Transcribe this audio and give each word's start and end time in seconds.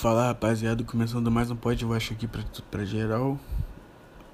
Fala 0.00 0.28
rapaziada, 0.28 0.82
começando 0.82 1.30
mais 1.30 1.50
um 1.50 1.56
podcast 1.56 2.14
aqui 2.14 2.26
pra, 2.26 2.42
pra 2.70 2.86
geral. 2.86 3.38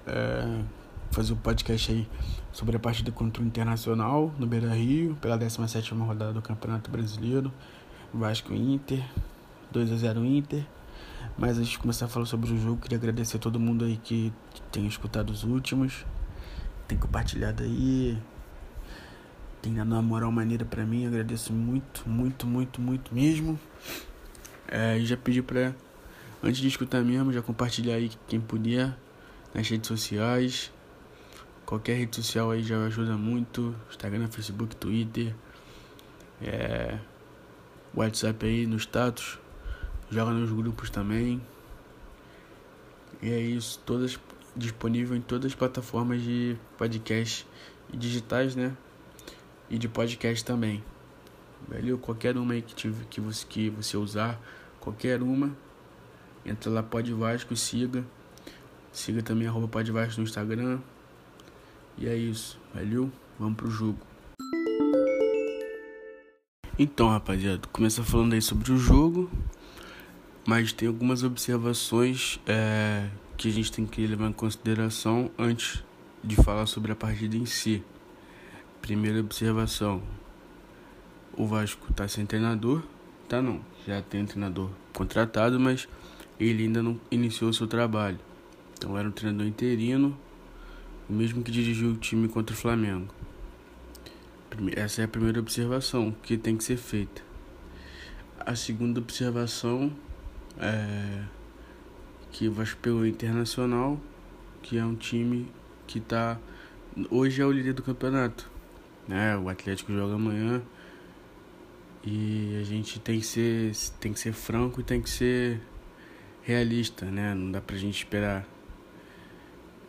É, 0.07 0.63
fazer 1.11 1.33
um 1.33 1.37
podcast 1.37 1.91
aí 1.91 2.09
sobre 2.53 2.77
a 2.77 2.79
partida 2.79 3.11
contra 3.11 3.43
o 3.43 3.47
Internacional 3.47 4.33
no 4.39 4.47
Beira 4.47 4.73
Rio, 4.73 5.17
pela 5.17 5.37
17 5.37 5.93
rodada 5.93 6.33
do 6.33 6.41
Campeonato 6.41 6.89
Brasileiro. 6.89 7.53
Vasco 8.15 8.55
Inter, 8.55 9.05
2x0 9.75 10.25
Inter. 10.25 10.65
Mas 11.37 11.59
antes 11.59 11.71
de 11.71 11.81
começar 11.81 12.05
a 12.05 12.09
falar 12.09 12.27
sobre 12.27 12.53
o 12.53 12.57
jogo, 12.57 12.81
queria 12.81 12.99
agradecer 12.99 13.37
a 13.37 13.41
todo 13.41 13.59
mundo 13.59 13.85
aí 13.85 13.97
que 13.97 14.33
tem 14.71 14.87
escutado 14.87 15.31
os 15.31 15.43
últimos, 15.43 16.07
tem 16.87 16.97
compartilhado 16.97 17.65
aí, 17.65 18.17
tem 19.61 19.75
dado 19.75 19.91
uma 19.91 20.01
moral 20.01 20.31
maneira 20.31 20.65
pra 20.65 20.87
mim. 20.87 21.09
Agradeço 21.09 21.53
muito, 21.53 22.09
muito, 22.09 22.47
muito, 22.47 22.81
muito 22.81 23.13
mesmo. 23.13 23.59
É, 24.69 24.99
já 25.01 25.17
pedi 25.17 25.43
pra, 25.43 25.75
antes 26.43 26.61
de 26.61 26.69
escutar 26.69 27.03
mesmo, 27.03 27.33
já 27.33 27.43
compartilhar 27.43 27.95
aí 27.95 28.11
quem 28.27 28.41
puder 28.41 28.97
nas 29.55 29.69
redes 29.69 29.89
sociais. 29.89 30.73
Qualquer 31.65 31.95
rede 31.95 32.17
social 32.17 32.51
aí 32.51 32.63
já 32.63 32.85
ajuda 32.85 33.17
muito. 33.17 33.75
Instagram, 33.91 34.29
Facebook, 34.29 34.77
Twitter. 34.77 35.35
É, 36.41 36.99
WhatsApp 37.95 38.47
aí 38.47 38.67
no 38.67 38.77
status. 38.77 39.39
Joga 40.11 40.31
nos 40.33 40.53
grupos 40.53 40.91
também. 40.91 41.41
E 43.23 43.31
é 43.31 43.41
isso, 43.41 43.81
todas 43.85 44.19
disponível 44.55 45.17
em 45.17 45.21
todas 45.21 45.47
as 45.47 45.55
plataformas 45.55 46.23
de 46.23 46.57
podcast 46.79 47.47
digitais, 47.93 48.57
né? 48.57 48.77
E 49.69 49.79
de 49.79 49.89
podcast 49.89 50.45
também. 50.45 50.83
Valeu? 51.69 51.99
Qualquer 51.99 52.37
uma 52.37 52.55
aí 52.55 52.63
que, 52.63 52.75
tive, 52.75 53.05
que, 53.07 53.21
você, 53.21 53.47
que 53.47 53.71
você 53.71 53.97
usar, 53.97 54.41
qualquer 54.81 55.23
uma, 55.23 55.57
entra 56.45 56.71
lá 56.71 56.83
Pode 56.83 57.13
Vasco 57.13 57.53
e 57.53 57.57
siga. 57.57 58.05
Siga 58.93 59.23
também 59.23 59.49
arroba 59.49 59.69
Pode 59.69 59.91
Vasco 59.91 60.21
no 60.21 60.27
Instagram. 60.27 60.79
E 61.99 62.07
é 62.07 62.17
isso, 62.17 62.59
valeu? 62.75 63.11
Vamos 63.39 63.57
pro 63.57 63.71
jogo. 63.71 63.99
Então, 66.79 67.09
rapaziada, 67.09 67.67
começa 67.73 68.03
falando 68.05 68.35
aí 68.35 68.43
sobre 68.43 68.71
o 68.71 68.77
jogo, 68.77 69.31
mas 70.47 70.73
tem 70.73 70.87
algumas 70.87 71.23
observações 71.23 72.39
é, 72.47 73.09
que 73.37 73.49
a 73.49 73.53
gente 73.53 73.73
tem 73.73 73.87
que 73.87 74.07
levar 74.07 74.29
em 74.29 74.33
consideração 74.33 75.31
antes 75.39 75.83
de 76.23 76.37
falar 76.37 76.67
sobre 76.67 76.93
a 76.93 76.95
partida 76.95 77.35
em 77.35 77.47
si. 77.47 77.83
Primeira 78.83 79.21
observação: 79.21 80.03
o 81.37 81.47
Vasco 81.47 81.93
tá 81.93 82.09
sem 82.09 82.25
treinador. 82.25 82.83
Tá 83.29 83.43
não, 83.43 83.61
já 83.87 84.01
tem 84.03 84.23
um 84.23 84.27
treinador 84.27 84.71
contratado, 84.93 85.59
mas 85.59 85.89
ele 86.39 86.65
ainda 86.65 86.83
não 86.83 86.99
iniciou 87.11 87.53
seu 87.53 87.67
trabalho. 87.67 88.19
Então 88.77 88.97
era 88.97 89.09
um 89.09 89.13
treinador 89.13 89.47
interino, 89.47 90.17
o 91.09 91.13
mesmo 91.13 91.43
que 91.43 91.51
dirigiu 91.51 91.91
o 91.91 91.97
time 91.97 92.29
contra 92.29 92.55
o 92.55 92.59
Flamengo. 92.59 93.09
Essa 94.75 95.03
é 95.03 95.05
a 95.05 95.09
primeira 95.09 95.41
observação 95.41 96.15
que 96.23 96.39
tem 96.39 96.57
que 96.57 96.65
ser 96.65 96.77
feita. 96.77 97.21
A 98.39 98.55
segunda 98.55 99.01
observação 99.01 99.93
é 100.59 101.25
que 102.31 102.49
o 102.49 102.53
Vasco 102.53 102.79
pegou 102.81 103.01
o 103.01 103.07
Internacional, 103.07 104.01
que 104.63 104.79
é 104.79 104.85
um 104.85 104.95
time 104.95 105.51
que 105.87 106.01
tá 106.01 106.39
hoje 107.11 107.43
é 107.43 107.45
o 107.47 107.53
líder 107.53 107.75
do 107.75 107.83
campeonato. 107.83 108.49
Né? 109.07 109.37
O 109.37 109.49
Atlético 109.49 109.93
joga 109.93 110.15
amanhã 110.15 110.63
e 112.07 112.57
a 112.61 112.63
gente 112.63 113.01
tem 113.01 113.19
que 113.19 113.27
ser, 113.27 113.73
tem 113.99 114.13
que 114.13 114.21
ser 114.21 114.33
franco 114.33 114.81
e 114.81 114.85
tem 114.85 115.03
que 115.03 115.11
ser 115.11 115.61
realista, 116.41 117.05
né? 117.05 117.35
Não 117.35 117.51
dá 117.51 117.61
pra 117.61 117.77
gente 117.77 117.99
esperar. 117.99 118.47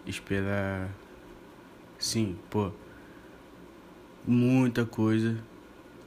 Esperar. 0.03 0.89
Sim, 1.99 2.35
pô. 2.49 2.71
Muita 4.25 4.83
coisa 4.83 5.37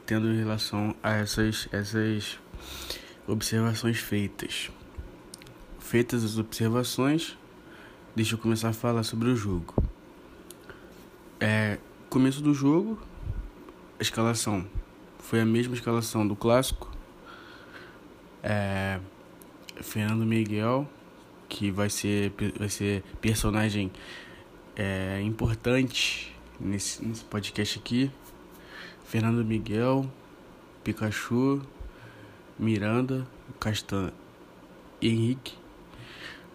tendo 0.04 0.28
em 0.32 0.36
relação 0.36 0.96
a 1.00 1.12
essas, 1.12 1.68
essas 1.70 2.40
observações 3.28 4.00
feitas. 4.00 4.68
Feitas 5.78 6.24
as 6.24 6.38
observações, 6.38 7.38
deixa 8.16 8.34
eu 8.34 8.38
começar 8.38 8.70
a 8.70 8.72
falar 8.72 9.04
sobre 9.04 9.28
o 9.28 9.36
jogo. 9.36 9.74
É, 11.38 11.78
começo 12.08 12.42
do 12.42 12.52
jogo, 12.52 13.00
escalação 14.00 14.66
foi 15.22 15.40
a 15.40 15.46
mesma 15.46 15.74
escalação 15.74 16.26
do 16.26 16.34
clássico. 16.34 16.90
É, 18.42 18.98
Fernando 19.80 20.24
Miguel, 20.24 20.88
que 21.48 21.70
vai 21.70 21.90
ser, 21.90 22.32
vai 22.58 22.68
ser 22.68 23.02
personagem 23.20 23.90
é, 24.76 25.20
importante 25.22 26.34
nesse, 26.58 27.04
nesse 27.04 27.24
podcast 27.24 27.78
aqui. 27.78 28.10
Fernando 29.04 29.44
Miguel, 29.44 30.10
Pikachu, 30.84 31.62
Miranda, 32.58 33.26
Castan, 33.58 34.12
Henrique, 35.02 35.54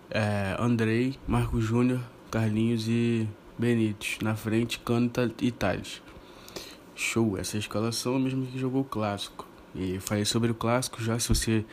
é, 0.09 0.55
Andrei, 0.59 1.17
Marco 1.27 1.59
Júnior, 1.59 1.99
Carlinhos 2.31 2.87
e 2.87 3.27
Benítez. 3.57 4.19
Na 4.21 4.35
frente, 4.35 4.79
Cano 4.79 5.11
e 5.41 5.51
Thales. 5.51 6.01
Show, 6.95 7.37
essa 7.37 7.55
é 7.55 7.57
a 7.57 7.59
escalação 7.59 8.17
mesmo 8.17 8.45
que 8.47 8.57
jogou 8.57 8.81
o 8.81 8.85
clássico. 8.85 9.45
E 9.75 9.99
falei 9.99 10.23
sobre 10.23 10.49
o 10.49 10.55
clássico 10.55 11.03
já, 11.03 11.19
se 11.19 11.27
você 11.27 11.65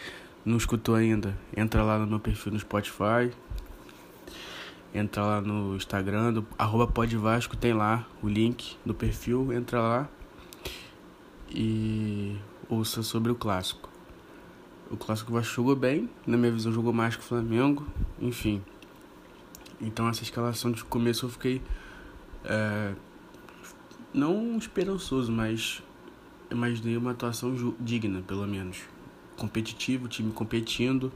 não 0.44 0.56
escutou 0.56 0.96
ainda, 0.96 1.38
entra 1.56 1.84
lá 1.84 1.96
no 1.98 2.06
meu 2.06 2.18
perfil 2.18 2.52
no 2.52 2.58
Spotify. 2.58 3.30
Entra 4.92 5.22
lá 5.22 5.40
no 5.40 5.76
Instagram, 5.76 6.32
do, 6.32 6.46
arroba 6.58 6.86
podvasco, 6.86 7.56
tem 7.56 7.72
lá 7.72 8.06
o 8.20 8.28
link 8.28 8.76
do 8.84 8.92
perfil, 8.92 9.52
entra 9.52 9.80
lá 9.80 10.08
e 11.48 12.36
ouça 12.68 13.02
sobre 13.02 13.30
o 13.30 13.34
clássico. 13.34 13.88
O 14.90 14.96
clássico 14.96 15.32
Vasco 15.32 15.54
jogou 15.54 15.76
bem, 15.76 16.10
na 16.26 16.36
minha 16.36 16.52
visão 16.52 16.70
jogou 16.72 16.92
mais 16.92 17.16
que 17.16 17.22
o 17.22 17.24
Flamengo, 17.24 17.86
enfim. 18.20 18.62
Então 19.80 20.06
essa 20.08 20.22
escalação 20.22 20.70
de 20.70 20.84
começo 20.84 21.24
eu 21.24 21.30
fiquei 21.30 21.62
é, 22.44 22.92
não 24.12 24.56
esperançoso, 24.56 25.32
mas 25.32 25.82
imaginei 26.50 26.96
uma 26.96 27.12
atuação 27.12 27.54
digna, 27.80 28.22
pelo 28.22 28.46
menos. 28.46 28.78
Competitivo, 29.36 30.08
time 30.08 30.32
competindo. 30.32 31.12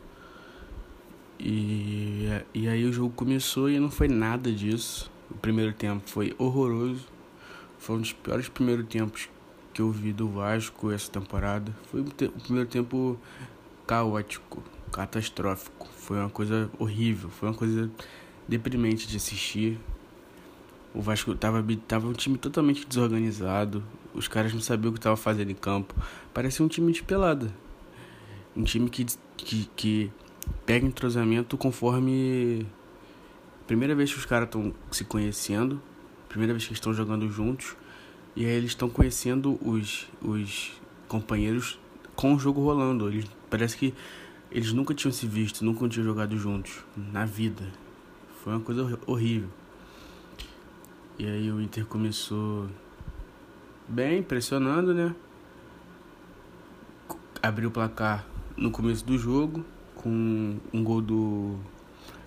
E, 1.38 2.28
e 2.54 2.66
aí 2.66 2.84
o 2.86 2.92
jogo 2.92 3.12
começou 3.14 3.68
e 3.68 3.78
não 3.78 3.90
foi 3.90 4.08
nada 4.08 4.50
disso. 4.50 5.10
O 5.30 5.34
primeiro 5.34 5.72
tempo 5.72 6.08
foi 6.08 6.34
horroroso. 6.38 7.06
Foi 7.78 7.96
um 7.96 8.00
dos 8.00 8.12
piores 8.12 8.48
primeiros 8.48 8.86
tempos 8.86 9.28
que 9.74 9.82
eu 9.82 9.90
vi 9.90 10.12
do 10.12 10.28
Vasco 10.28 10.90
essa 10.90 11.10
temporada. 11.10 11.74
Foi 11.90 12.00
o 12.00 12.40
primeiro 12.40 12.68
tempo 12.68 13.18
caótico, 13.86 14.62
catastrófico. 14.90 15.86
Foi 15.98 16.16
uma 16.16 16.30
coisa 16.30 16.70
horrível, 16.78 17.28
foi 17.28 17.50
uma 17.50 17.54
coisa 17.54 17.90
deprimente 18.48 19.06
de 19.06 19.16
assistir. 19.16 19.78
O 20.96 21.02
Vasco 21.02 21.34
tava, 21.34 21.62
tava 21.86 22.08
um 22.08 22.14
time 22.14 22.38
totalmente 22.38 22.86
desorganizado. 22.86 23.84
Os 24.14 24.26
caras 24.26 24.54
não 24.54 24.62
sabiam 24.62 24.88
o 24.88 24.92
que 24.94 24.98
estavam 24.98 25.16
fazendo 25.16 25.50
em 25.50 25.54
campo. 25.54 25.94
Parecia 26.32 26.64
um 26.64 26.68
time 26.68 26.90
de 26.90 27.02
pelada. 27.02 27.52
Um 28.56 28.64
time 28.64 28.88
que, 28.88 29.04
que, 29.36 29.70
que 29.76 30.12
pega 30.64 30.86
entrosamento 30.86 31.58
conforme. 31.58 32.66
Primeira 33.66 33.94
vez 33.94 34.10
que 34.10 34.18
os 34.18 34.24
caras 34.24 34.48
estão 34.48 34.72
se 34.90 35.04
conhecendo. 35.04 35.82
Primeira 36.30 36.54
vez 36.54 36.66
que 36.66 36.72
estão 36.72 36.94
jogando 36.94 37.28
juntos. 37.28 37.76
E 38.34 38.46
aí 38.46 38.52
eles 38.52 38.70
estão 38.70 38.88
conhecendo 38.88 39.58
os, 39.60 40.08
os 40.22 40.72
companheiros 41.08 41.78
com 42.14 42.34
o 42.34 42.38
jogo 42.38 42.62
rolando. 42.62 43.10
Eles, 43.10 43.26
parece 43.50 43.76
que 43.76 43.92
eles 44.50 44.72
nunca 44.72 44.94
tinham 44.94 45.12
se 45.12 45.26
visto, 45.26 45.62
nunca 45.62 45.86
tinham 45.90 46.06
jogado 46.06 46.38
juntos 46.38 46.78
na 46.96 47.26
vida. 47.26 47.70
Foi 48.42 48.54
uma 48.54 48.62
coisa 48.62 48.98
horrível. 49.06 49.50
E 51.18 51.26
aí 51.26 51.50
o 51.50 51.62
Inter 51.62 51.86
começou 51.86 52.68
bem, 53.88 54.22
pressionando, 54.22 54.92
né? 54.92 55.14
Abriu 57.42 57.70
o 57.70 57.72
placar 57.72 58.26
no 58.54 58.70
começo 58.70 59.02
do 59.02 59.16
jogo 59.16 59.64
com 59.94 60.58
um 60.74 60.84
gol 60.84 61.00
do 61.00 61.56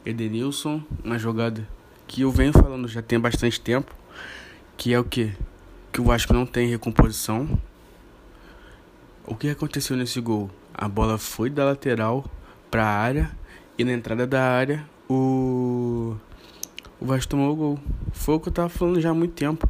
Edenilson, 0.03 0.83
uma 1.03 1.19
jogada 1.19 1.67
que 2.07 2.21
eu 2.21 2.31
venho 2.31 2.51
falando 2.51 2.87
já 2.87 3.03
tem 3.03 3.19
bastante 3.19 3.61
tempo, 3.61 3.93
que 4.75 4.91
é 4.91 4.99
o 4.99 5.03
que? 5.03 5.33
Que 5.91 6.01
o 6.01 6.05
Vasco 6.05 6.33
não 6.33 6.47
tem 6.47 6.67
recomposição. 6.67 7.59
O 9.23 9.35
que 9.35 9.49
aconteceu 9.49 9.95
nesse 9.95 10.19
gol? 10.19 10.49
A 10.73 10.89
bola 10.89 11.19
foi 11.19 11.51
da 11.51 11.63
lateral 11.63 12.25
para 12.71 12.85
a 12.85 12.97
área 12.97 13.31
e 13.77 13.83
na 13.83 13.91
entrada 13.91 14.25
da 14.25 14.41
área 14.41 14.83
o 15.07 16.17
o 16.99 17.05
Vasco 17.05 17.29
tomou 17.29 17.53
o 17.53 17.55
gol. 17.55 17.79
Foi 18.11 18.35
o 18.35 18.39
que 18.39 18.49
eu 18.49 18.53
tava 18.53 18.69
falando 18.69 18.99
já 18.99 19.11
há 19.11 19.13
muito 19.13 19.33
tempo. 19.33 19.69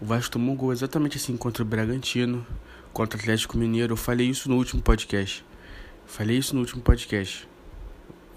O 0.00 0.06
Vasco 0.06 0.32
tomou 0.32 0.54
o 0.54 0.58
gol 0.58 0.72
exatamente 0.72 1.18
assim 1.18 1.36
contra 1.36 1.62
o 1.62 1.66
Bragantino, 1.66 2.46
contra 2.92 3.18
o 3.18 3.20
Atlético 3.20 3.58
Mineiro. 3.58 3.92
Eu 3.92 3.96
falei 3.96 4.28
isso 4.28 4.48
no 4.48 4.56
último 4.56 4.80
podcast. 4.80 5.44
Falei 6.06 6.38
isso 6.38 6.54
no 6.54 6.60
último 6.60 6.80
podcast. 6.80 7.46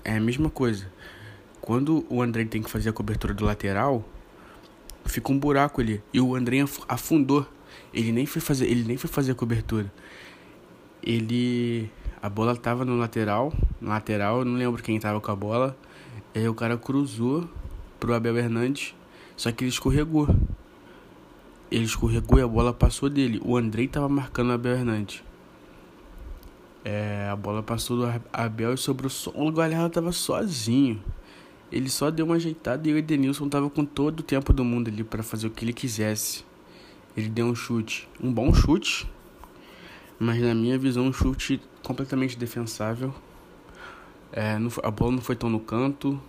é 0.04 0.18
a 0.18 0.20
mesma 0.20 0.50
coisa. 0.50 0.92
Quando 1.62 2.06
o 2.10 2.22
André 2.22 2.46
tem 2.46 2.62
que 2.62 2.70
fazer 2.70 2.90
a 2.90 2.94
cobertura 2.94 3.34
do 3.34 3.46
lateral, 3.46 4.04
fica 5.06 5.32
um 5.32 5.40
buraco 5.40 5.80
ali. 5.82 6.04
E 6.14 6.20
o 6.20 6.36
André 6.36 6.58
afundou. 6.88 7.48
Ele 7.94 8.12
nem 8.12 8.26
foi 8.26 8.42
fazer, 8.42 8.66
ele 8.66 8.84
nem 8.84 8.98
foi 8.98 9.10
fazer 9.10 9.32
a 9.32 9.36
cobertura. 9.36 9.92
Ele 11.02 11.90
a 12.22 12.30
bola 12.30 12.56
tava 12.56 12.84
no 12.84 12.98
lateral, 12.98 13.54
no 13.80 13.90
lateral, 13.90 14.44
não 14.44 14.58
lembro 14.58 14.84
quem 14.84 15.00
tava 15.00 15.22
com 15.22 15.32
a 15.32 15.36
bola. 15.36 15.78
Aí 16.36 16.48
o 16.50 16.54
cara 16.54 16.78
cruzou 16.78 17.50
pro 18.00 18.14
Abel 18.14 18.38
Hernandes, 18.38 18.94
só 19.36 19.52
que 19.52 19.64
ele 19.64 19.72
escorregou. 19.72 20.28
Ele 21.72 21.86
escorregou 21.86 22.40
e 22.40 22.42
a 22.42 22.48
bola 22.48 22.74
passou 22.74 23.10
dele. 23.10 23.42
O 23.44 23.58
Andrei 23.58 23.88
tava 23.88 24.08
marcando 24.08 24.50
o 24.50 24.54
Abel 24.54 24.74
Hernandes. 24.74 25.24
É, 26.84 27.28
a 27.32 27.36
bola 27.36 27.64
passou 27.64 27.98
do 27.98 28.22
Abel 28.32 28.74
e 28.74 28.78
sobrou 28.78 29.10
só. 29.10 29.32
O 29.34 29.52
Galhardo 29.52 29.90
tava 29.90 30.12
sozinho. 30.12 31.04
Ele 31.72 31.90
só 31.90 32.12
deu 32.12 32.26
uma 32.26 32.36
ajeitada 32.36 32.88
e 32.88 32.94
o 32.94 32.98
Edenilson 32.98 33.50
tava 33.50 33.70
com 33.70 33.84
todo 33.84 34.20
o 34.20 34.24
tempo 34.24 34.54
do 34.54 34.64
mundo 34.64 34.88
ali 34.88 35.04
para 35.04 35.24
fazer 35.24 35.48
o 35.48 35.50
que 35.50 35.66
ele 35.66 35.74
quisesse. 35.74 36.46
Ele 37.18 37.28
deu 37.28 37.48
um 37.48 37.56
chute, 37.56 38.08
um 38.22 38.32
bom 38.32 38.54
chute, 38.54 39.10
mas 40.20 40.40
na 40.40 40.54
minha 40.54 40.78
visão 40.78 41.06
um 41.06 41.14
chute 41.14 41.60
completamente 41.82 42.38
defensável. 42.38 43.14
É, 44.32 44.60
não, 44.60 44.70
a 44.84 44.92
bola 44.92 45.14
não 45.14 45.22
foi 45.22 45.36
tão 45.36 45.50
no 45.50 45.60
canto. 45.60 46.22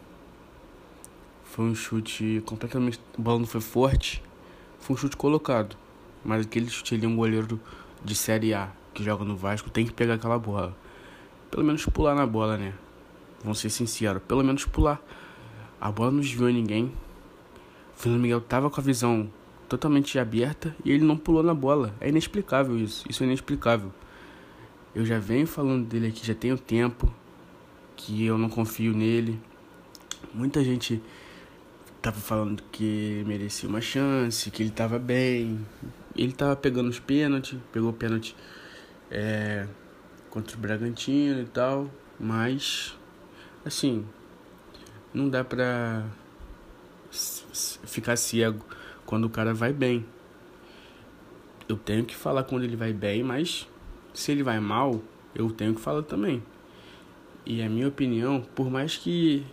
Foi 1.57 1.65
um 1.65 1.75
chute 1.75 2.43
completamente. 2.45 3.01
A 3.19 3.23
bola 3.23 3.39
não 3.39 3.47
foi 3.47 3.63
forte. 3.63 4.23
Foi 4.79 4.93
um 4.93 4.99
chute 4.99 5.17
colocado. 5.17 5.75
Mas 6.23 6.45
aquele 6.45 6.69
chute 6.69 6.95
ali, 6.95 7.07
um 7.07 7.17
goleiro 7.17 7.59
de 8.05 8.15
Série 8.15 8.53
A 8.53 8.71
que 8.93 9.03
joga 9.03 9.25
no 9.25 9.35
Vasco 9.35 9.71
tem 9.71 9.87
que 9.87 9.93
pegar 9.95 10.15
aquela 10.15 10.39
bola. 10.39 10.77
Pelo 11.51 11.65
menos 11.65 11.83
pular 11.87 12.15
na 12.15 12.27
bola, 12.27 12.59
né? 12.59 12.75
Vamos 13.43 13.59
ser 13.59 13.71
sinceros. 13.71 14.23
Pelo 14.29 14.45
menos 14.45 14.67
pular. 14.67 15.01
A 15.81 15.91
bola 15.91 16.11
não 16.11 16.21
desviou 16.21 16.51
ninguém. 16.51 16.93
O 17.97 18.03
Fernando 18.03 18.21
Miguel 18.21 18.43
tava 18.43 18.69
com 18.69 18.79
a 18.79 18.85
visão 18.85 19.33
totalmente 19.67 20.19
aberta 20.19 20.77
e 20.85 20.93
ele 20.93 21.05
não 21.05 21.17
pulou 21.17 21.43
na 21.43 21.55
bola. 21.55 21.95
É 22.03 22.11
inexplicável 22.11 22.79
isso. 22.79 23.03
Isso 23.09 23.23
é 23.23 23.27
inexplicável. 23.27 23.91
Eu 24.95 25.07
já 25.07 25.19
venho 25.19 25.47
falando 25.47 25.87
dele 25.87 26.09
aqui 26.09 26.27
já 26.27 26.35
tenho 26.35 26.59
tempo 26.59 27.11
que 27.97 28.27
eu 28.27 28.37
não 28.37 28.51
confio 28.51 28.93
nele. 28.93 29.41
Muita 30.35 30.63
gente 30.63 31.03
tava 32.07 32.21
falando 32.21 32.63
que 32.71 33.25
merecia 33.27 33.69
uma 33.69 33.81
chance, 33.81 34.49
que 34.53 34.63
ele 34.63 34.71
tava 34.71 34.97
bem. 34.97 35.59
Ele 36.15 36.31
tava 36.31 36.55
pegando 36.55 36.89
os 36.89 37.01
pênaltis, 37.01 37.59
pegou 37.73 37.91
o 37.91 37.93
pênalti 37.93 38.37
é, 39.11 39.67
contra 40.31 40.57
o 40.57 40.61
Bragantino 40.61 41.41
e 41.41 41.47
tal, 41.47 41.91
mas 42.19 42.97
assim, 43.65 44.07
não 45.13 45.29
dá 45.29 45.43
pra 45.43 46.05
ficar 47.11 48.15
cego 48.15 48.65
quando 49.05 49.25
o 49.25 49.31
cara 49.31 49.53
vai 49.53 49.73
bem. 49.73 50.07
Eu 51.69 51.77
tenho 51.77 52.05
que 52.05 52.15
falar 52.15 52.45
quando 52.45 52.63
ele 52.63 52.77
vai 52.77 52.93
bem, 52.93 53.25
mas 53.25 53.69
se 54.15 54.31
ele 54.31 54.45
vai 54.45 54.61
mal, 54.61 55.03
eu 55.35 55.51
tenho 55.51 55.75
que 55.75 55.81
falar 55.81 56.05
também. 56.05 56.41
E 57.45 57.61
a 57.63 57.69
minha 57.69 57.89
opinião, 57.89 58.47
por 58.55 58.71
mais 58.71 58.97
que 58.97 59.45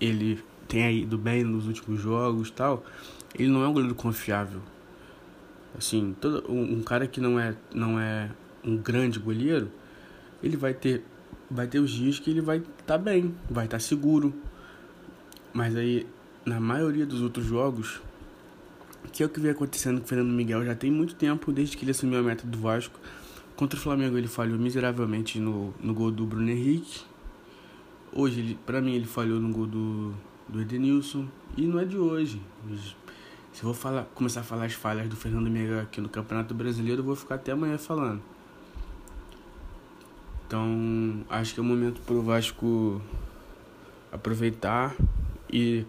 ele 0.00 0.42
tenha 0.68 0.90
ido 0.92 1.16
bem 1.16 1.42
nos 1.42 1.66
últimos 1.66 2.00
jogos 2.00 2.50
tal, 2.50 2.84
ele 3.34 3.48
não 3.48 3.64
é 3.64 3.68
um 3.68 3.72
goleiro 3.72 3.94
confiável. 3.94 4.60
Assim, 5.76 6.14
todo, 6.20 6.44
um, 6.50 6.78
um 6.78 6.82
cara 6.82 7.06
que 7.06 7.20
não 7.20 7.40
é, 7.40 7.56
não 7.74 7.98
é 7.98 8.30
um 8.64 8.76
grande 8.76 9.18
goleiro, 9.18 9.70
ele 10.42 10.56
vai 10.56 10.74
ter 10.74 11.02
vai 11.50 11.66
ter 11.66 11.78
os 11.78 11.90
dias 11.90 12.18
que 12.18 12.30
ele 12.30 12.40
vai 12.40 12.58
estar 12.58 12.74
tá 12.84 12.98
bem, 12.98 13.34
vai 13.48 13.64
estar 13.64 13.78
tá 13.78 13.80
seguro. 13.80 14.34
Mas 15.52 15.74
aí, 15.74 16.06
na 16.44 16.60
maioria 16.60 17.06
dos 17.06 17.22
outros 17.22 17.46
jogos, 17.46 18.00
que 19.12 19.22
é 19.22 19.26
o 19.26 19.28
que 19.28 19.40
vem 19.40 19.50
acontecendo 19.50 19.98
com 19.98 20.04
o 20.04 20.08
Fernando 20.08 20.30
Miguel 20.30 20.64
já 20.64 20.74
tem 20.74 20.90
muito 20.90 21.14
tempo, 21.14 21.52
desde 21.52 21.76
que 21.76 21.84
ele 21.84 21.92
assumiu 21.92 22.18
a 22.18 22.22
meta 22.22 22.46
do 22.46 22.58
Vasco. 22.58 22.98
Contra 23.56 23.78
o 23.78 23.82
Flamengo 23.82 24.16
ele 24.16 24.28
falhou 24.28 24.58
miseravelmente 24.58 25.40
no, 25.40 25.74
no 25.80 25.94
gol 25.94 26.10
do 26.10 26.26
Bruno 26.26 26.50
Henrique. 26.50 27.00
Hoje, 28.12 28.40
ele, 28.40 28.58
pra 28.66 28.80
mim, 28.80 28.94
ele 28.94 29.06
falhou 29.06 29.40
no 29.40 29.52
gol 29.52 29.66
do, 29.66 30.14
do 30.48 30.60
Edenilson. 30.60 31.26
E 31.56 31.62
não 31.62 31.78
é 31.78 31.84
de 31.84 31.98
hoje. 31.98 32.40
Se 33.52 33.62
eu 33.62 33.64
vou 33.64 33.74
falar, 33.74 34.04
começar 34.14 34.40
a 34.40 34.44
falar 34.44 34.64
as 34.64 34.72
falhas 34.72 35.08
do 35.08 35.16
Fernando 35.16 35.50
Miguel 35.50 35.80
aqui 35.80 36.00
no 36.00 36.08
Campeonato 36.08 36.54
Brasileiro, 36.54 37.00
eu 37.00 37.04
vou 37.04 37.16
ficar 37.16 37.34
até 37.36 37.52
amanhã 37.52 37.76
falando. 37.76 38.22
Então, 40.46 41.24
acho 41.28 41.52
que 41.52 41.60
é 41.60 41.62
o 41.62 41.66
momento 41.66 42.00
pro 42.02 42.22
Vasco 42.22 43.02
aproveitar 44.10 44.94
e 45.52 45.84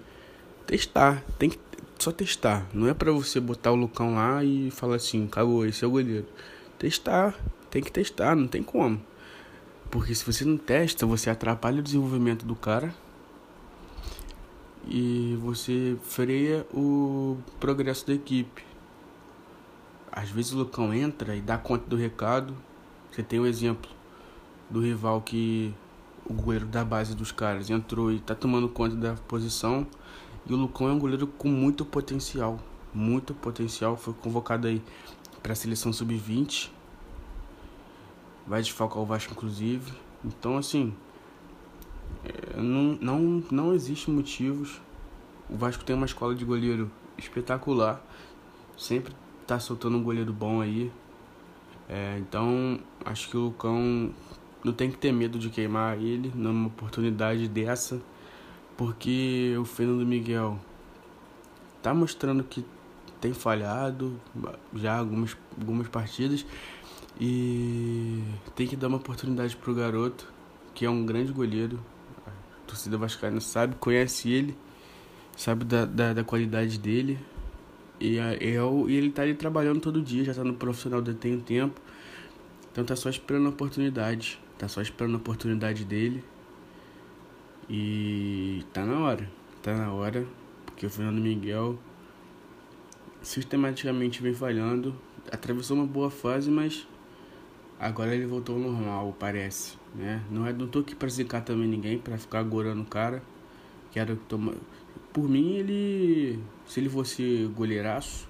testar. 0.66 1.24
Tem 1.38 1.50
que 1.50 1.60
só 1.98 2.12
testar. 2.12 2.68
Não 2.74 2.88
é 2.88 2.94
para 2.94 3.12
você 3.12 3.40
botar 3.40 3.72
o 3.72 3.76
Lucão 3.76 4.16
lá 4.16 4.44
e 4.44 4.72
falar 4.72 4.96
assim, 4.96 5.26
acabou, 5.26 5.66
esse 5.66 5.84
é 5.84 5.88
o 5.88 5.92
goleiro. 5.92 6.26
Testar, 6.78 7.36
tem 7.70 7.82
que 7.82 7.92
testar, 7.92 8.36
não 8.36 8.48
tem 8.48 8.64
como. 8.64 9.02
Porque 9.92 10.14
se 10.14 10.26
você 10.26 10.44
não 10.44 10.58
testa, 10.58 11.06
você 11.06 11.30
atrapalha 11.30 11.80
o 11.80 11.84
desenvolvimento 11.84 12.46
do 12.46 12.56
cara 12.56 12.94
e 14.90 15.38
você 15.40 15.96
freia 16.02 16.66
o 16.74 17.38
progresso 17.60 18.08
da 18.08 18.14
equipe. 18.14 18.66
Às 20.12 20.30
vezes 20.32 20.52
o 20.52 20.58
Lucão 20.58 20.92
entra 20.92 21.36
e 21.36 21.42
dá 21.42 21.60
conta 21.60 21.88
do 21.88 21.96
recado. 21.96 22.56
Você 23.12 23.22
tem 23.22 23.40
um 23.40 23.46
exemplo 23.46 23.90
do 24.68 24.82
rival 24.82 25.22
que 25.22 25.74
o 26.26 26.34
goleiro 26.34 26.66
da 26.66 26.84
base 26.84 27.16
dos 27.16 27.32
caras 27.32 27.70
entrou 27.70 28.12
e 28.12 28.20
tá 28.20 28.34
tomando 28.34 28.68
conta 28.68 28.96
da 28.96 29.14
posição. 29.14 29.86
E 30.48 30.54
o 30.54 30.58
Lucão 30.58 30.90
é 30.90 30.92
um 30.92 31.00
goleiro 31.00 31.28
com 31.28 31.50
muito 31.50 31.86
potencial, 31.86 32.60
muito 32.92 33.36
potencial. 33.36 33.96
Foi 33.96 34.16
convocado 34.16 34.68
aí 34.68 34.82
para 35.44 35.54
a 35.54 35.56
seleção 35.56 35.94
sub-20. 35.94 36.72
Vai 38.48 38.64
desfalcar 38.64 38.98
o 38.98 39.06
Vasco 39.06 39.34
inclusive. 39.34 39.94
Então 40.26 40.58
assim, 40.58 40.96
não, 42.56 42.98
não, 43.02 43.44
não 43.52 43.74
existe 43.74 44.10
motivos. 44.10 44.82
O 45.50 45.56
Vasco 45.56 45.84
tem 45.84 45.96
uma 45.96 46.06
escola 46.06 46.36
de 46.36 46.46
goleiro 46.46 46.92
espetacular. 47.18 48.02
Sempre 48.78 49.14
tá 49.46 49.60
soltando 49.60 49.98
um 49.98 50.04
goleiro 50.04 50.32
bom 50.32 50.62
aí. 50.62 50.92
É, 51.88 52.18
então 52.20 52.80
acho 53.04 53.30
que 53.30 53.38
o 53.38 53.46
Lucão 53.46 54.12
não 54.64 54.74
tem 54.74 54.92
que 54.92 54.98
ter 54.98 55.12
medo 55.12 55.40
de 55.40 55.50
queimar 55.50 55.98
ele 55.98 56.32
numa 56.36 56.68
oportunidade 56.68 57.48
dessa, 57.48 58.00
porque 58.78 59.56
o 59.60 59.66
Fernando 59.66 60.06
Miguel 60.06 60.60
tá 61.82 61.94
mostrando 61.94 62.44
que 62.44 62.64
tem 63.20 63.34
falhado 63.34 64.20
já 64.76 64.98
algumas, 64.98 65.36
algumas 65.60 65.88
partidas 65.88 66.46
e 67.20 68.24
tem 68.56 68.68
que 68.68 68.76
dar 68.76 68.88
uma 68.88 68.98
oportunidade 68.98 69.56
pro 69.58 69.74
garoto, 69.74 70.32
que 70.74 70.86
é 70.86 70.90
um 70.90 71.06
grande 71.06 71.34
goleiro. 71.34 71.80
Torcida 72.70 72.98
vascaína 72.98 73.42
sabe, 73.42 73.76
conhece 73.80 74.30
ele, 74.30 74.56
sabe 75.36 75.66
da, 75.66 75.86
da, 75.86 76.14
da 76.14 76.24
qualidade 76.24 76.78
dele. 76.78 77.18
E, 78.00 78.18
eu, 78.40 78.86
e 78.88 78.96
ele 78.96 79.10
tá 79.10 79.24
ali 79.24 79.34
trabalhando 79.34 79.82
todo 79.82 80.02
dia, 80.02 80.24
já 80.24 80.36
tá 80.36 80.44
no 80.44 80.54
profissional 80.54 81.02
tem 81.02 81.36
um 81.36 81.42
tempo. 81.42 81.82
Então 82.72 82.86
tá 82.86 82.96
só 82.96 83.10
esperando 83.10 83.48
a 83.48 83.50
oportunidade. 83.50 84.40
Tá 84.58 84.68
só 84.68 84.82
esperando 84.82 85.16
a 85.16 85.18
oportunidade 85.18 85.84
dele. 85.84 86.24
E 87.68 88.64
tá 88.72 88.86
na 88.86 89.00
hora. 89.00 89.28
Tá 89.64 89.76
na 89.76 89.92
hora. 89.92 90.26
Porque 90.66 90.86
o 90.86 90.90
Fernando 90.90 91.20
Miguel 91.20 91.80
sistematicamente 93.22 94.22
vem 94.22 94.34
falhando. 94.34 94.96
Atravessou 95.32 95.76
uma 95.76 95.88
boa 95.88 96.12
fase, 96.12 96.52
mas 96.52 96.88
agora 97.80 98.14
ele 98.14 98.26
voltou 98.26 98.56
ao 98.56 98.62
normal, 98.62 99.16
parece. 99.18 99.78
Né? 99.96 100.22
Não, 100.30 100.46
é, 100.46 100.54
não 100.54 100.68
tô 100.68 100.80
aqui 100.80 100.96
pra 100.96 101.08
zicar 101.10 101.42
também 101.42 101.68
ninguém, 101.68 101.98
pra 101.98 102.18
ficar 102.18 102.40
agorando 102.40 102.82
o 102.82 102.86
cara. 102.86 103.24
Quero 103.92 104.16
tomar. 104.16 104.54
Por 105.14 105.28
mim, 105.28 105.54
ele. 105.54 106.40
Se 106.68 106.80
ele 106.80 106.90
fosse 106.90 107.50
goleiraço, 107.56 108.30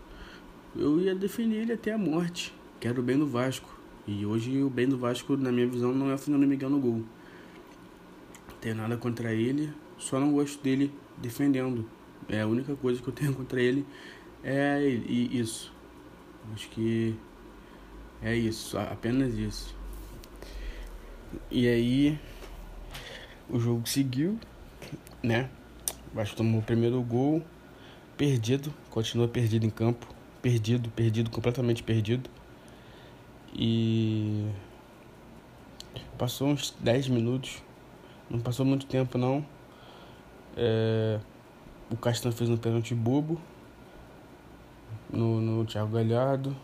eu 0.76 1.00
ia 1.02 1.16
defender 1.16 1.58
ele 1.58 1.74
até 1.74 1.92
a 1.92 1.98
morte. 1.98 2.54
Quero 2.80 3.02
bem 3.02 3.18
no 3.18 3.28
Vasco. 3.28 3.78
E 4.08 4.26
hoje 4.26 4.64
o 4.64 4.70
bem 4.70 4.88
do 4.88 4.98
Vasco, 4.98 5.36
na 5.36 5.52
minha 5.52 5.68
visão, 5.68 5.94
não 5.94 6.10
é 6.10 6.16
o 6.16 6.18
Fernando 6.18 6.48
Miguel 6.48 6.70
no 6.70 6.80
gol. 6.80 7.04
Tenho 8.62 8.76
nada 8.76 8.98
contra 8.98 9.34
ele, 9.34 9.72
só 9.98 10.20
não 10.20 10.32
gosto 10.32 10.64
dele 10.64 10.94
defendendo. 11.18 11.86
É 12.28 12.42
a 12.42 12.48
única 12.48 12.76
coisa 12.76 13.02
que 13.02 13.08
eu 13.08 13.14
tenho 13.14 13.34
contra 13.36 13.62
ele 13.62 13.86
é 14.44 14.84
isso. 14.88 15.74
Acho 16.54 16.70
que 16.70 17.16
é 18.22 18.36
isso, 18.36 18.78
apenas 18.78 19.34
isso. 19.34 19.76
E 21.50 21.68
aí 21.68 22.20
o 23.50 23.60
jogo 23.60 23.88
seguiu, 23.88 24.40
né? 25.24 25.50
O 26.14 26.36
tomou 26.36 26.60
o 26.60 26.64
primeiro 26.64 27.02
gol, 27.02 27.42
perdido, 28.18 28.74
continua 28.90 29.28
perdido 29.28 29.66
em 29.66 29.70
campo, 29.70 30.08
perdido, 30.42 30.90
perdido, 30.90 31.30
completamente 31.30 31.84
perdido. 31.84 32.30
E 33.54 34.48
passou 36.18 36.50
uns 36.50 36.76
10 36.80 37.08
minutos, 37.10 37.64
não 38.30 38.40
passou 38.40 38.66
muito 38.66 38.86
tempo 38.86 39.18
não. 39.18 39.46
É, 40.58 41.20
o 41.90 41.96
Castan 41.96 42.32
fez 42.32 42.50
um 42.50 42.58
pênalti 42.58 42.94
bobo 42.94 43.40
no, 45.10 45.40
no 45.40 45.66
Thiago 45.66 45.92
Galhardo, 45.94 46.56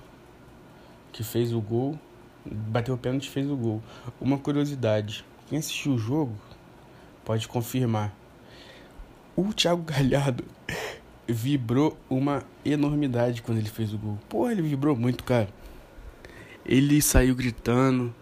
que 1.16 1.24
fez 1.24 1.54
o 1.54 1.62
gol. 1.62 1.98
Bateu 2.46 2.94
o 2.94 2.98
pênalti 2.98 3.28
e 3.28 3.30
fez 3.30 3.50
o 3.50 3.56
gol. 3.56 3.82
Uma 4.20 4.38
curiosidade: 4.38 5.24
quem 5.48 5.58
assistiu 5.58 5.94
o 5.94 5.98
jogo 5.98 6.36
pode 7.24 7.48
confirmar. 7.48 8.14
O 9.34 9.54
Thiago 9.54 9.82
Galhardo 9.82 10.44
vibrou 11.26 11.98
uma 12.10 12.44
enormidade 12.66 13.42
quando 13.42 13.60
ele 13.60 13.70
fez 13.70 13.94
o 13.94 13.98
gol. 13.98 14.20
Porra, 14.28 14.52
ele 14.52 14.62
vibrou 14.62 14.94
muito, 14.96 15.24
cara. 15.24 15.48
Ele 16.66 17.02
saiu 17.02 17.34
gritando, 17.34 18.14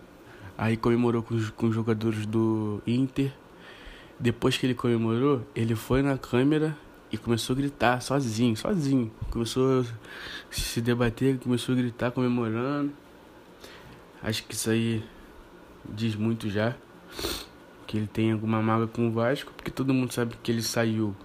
aí 0.56 0.78
comemorou 0.78 1.24
com 1.24 1.34
os, 1.34 1.50
com 1.50 1.68
os 1.68 1.76
jogadores 1.76 2.28
do 2.28 2.82
Inter. 2.86 3.34
Depois 4.20 4.56
que 4.56 4.68
ele 4.68 4.76
comemorou, 4.76 5.42
ele 5.56 5.76
foi 5.76 6.04
na 6.04 6.18
câmera 6.18 6.78
e 7.14 7.18
começou 7.18 7.54
a 7.54 7.58
gritar 7.58 8.02
sozinho, 8.02 8.58
sozinho. 8.58 9.12
Começou 9.30 9.82
a 9.82 9.86
se 10.50 10.82
debater, 10.82 11.38
começou 11.38 11.74
a 11.74 11.78
gritar 11.78 12.10
comemorando. 12.10 12.92
Acho 14.24 14.44
que 14.44 14.56
isso 14.56 14.72
aí 14.72 15.04
diz 15.88 16.16
muito 16.16 16.50
já. 16.50 16.76
Que 17.86 17.98
ele 17.98 18.08
tem 18.08 18.32
alguma 18.32 18.64
mágoa 18.64 18.88
com 18.88 19.08
o 19.08 19.12
Vasco, 19.12 19.52
porque 19.56 19.70
todo 19.70 19.94
mundo 19.94 20.12
sabe 20.12 20.36
que 20.42 20.52
ele 20.52 20.64
saiu 20.64 21.16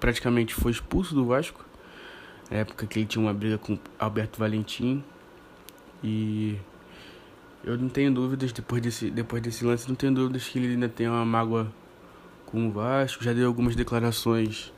praticamente 0.00 0.54
foi 0.54 0.72
expulso 0.72 1.14
do 1.14 1.26
Vasco. 1.26 1.62
Na 2.50 2.56
época 2.56 2.86
que 2.86 2.98
ele 3.00 3.06
tinha 3.06 3.22
uma 3.22 3.34
briga 3.34 3.58
com 3.58 3.78
Alberto 3.98 4.38
Valentim. 4.38 5.04
E 6.02 6.56
eu 7.62 7.76
não 7.76 7.90
tenho 7.90 8.10
dúvidas, 8.14 8.50
depois 8.50 8.80
desse, 8.80 9.10
depois 9.10 9.42
desse 9.42 9.62
lance, 9.62 9.86
não 9.86 9.94
tenho 9.94 10.14
dúvidas 10.14 10.48
que 10.48 10.58
ele 10.58 10.68
ainda 10.68 10.88
tem 10.88 11.06
uma 11.06 11.26
mágoa 11.26 11.70
com 12.46 12.66
o 12.66 12.72
Vasco. 12.72 13.22
Já 13.22 13.34
deu 13.34 13.46
algumas 13.46 13.76
declarações 13.76 14.72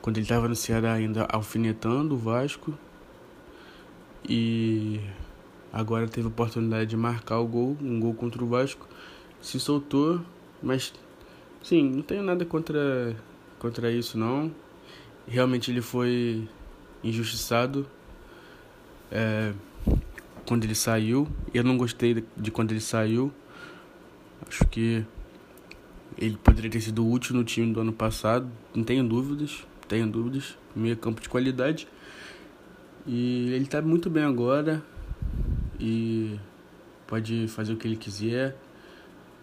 quando 0.00 0.18
ele 0.18 0.24
estava 0.24 0.48
no 0.48 0.54
Ceará 0.54 0.92
ainda 0.92 1.24
alfinetando 1.24 2.14
o 2.14 2.18
Vasco. 2.18 2.74
E 4.28 5.00
agora 5.72 6.08
teve 6.08 6.26
a 6.26 6.30
oportunidade 6.30 6.90
de 6.90 6.96
marcar 6.96 7.38
o 7.38 7.46
gol, 7.46 7.76
um 7.80 8.00
gol 8.00 8.14
contra 8.14 8.42
o 8.42 8.46
Vasco. 8.46 8.86
Se 9.40 9.58
soltou, 9.60 10.20
mas 10.62 10.92
sim, 11.62 11.90
não 11.90 12.02
tenho 12.02 12.22
nada 12.22 12.44
contra, 12.44 13.16
contra 13.58 13.90
isso 13.90 14.18
não. 14.18 14.52
Realmente 15.26 15.70
ele 15.70 15.80
foi 15.80 16.48
injustiçado 17.02 17.86
é, 19.10 19.52
quando 20.46 20.64
ele 20.64 20.74
saiu. 20.74 21.28
Eu 21.52 21.64
não 21.64 21.76
gostei 21.76 22.24
de, 22.36 22.50
quando 22.50 22.70
ele 22.72 22.80
saiu. 22.80 23.32
Acho 24.48 24.64
que 24.66 25.04
ele 26.16 26.36
poderia 26.36 26.70
ter 26.70 26.80
sido 26.80 27.08
útil 27.08 27.34
no 27.34 27.44
time 27.44 27.72
do 27.72 27.80
ano 27.80 27.92
passado, 27.92 28.48
não 28.74 28.84
tenho 28.84 29.06
dúvidas 29.06 29.66
tenho 29.88 30.06
dúvidas. 30.06 30.56
Meio 30.74 30.96
campo 30.96 31.20
de 31.20 31.28
qualidade. 31.28 31.88
E 33.06 33.52
ele 33.52 33.66
tá 33.66 33.80
muito 33.80 34.10
bem 34.10 34.24
agora. 34.24 34.82
E 35.78 36.38
pode 37.06 37.48
fazer 37.48 37.72
o 37.72 37.76
que 37.76 37.86
ele 37.86 37.96
quiser. 37.96 38.56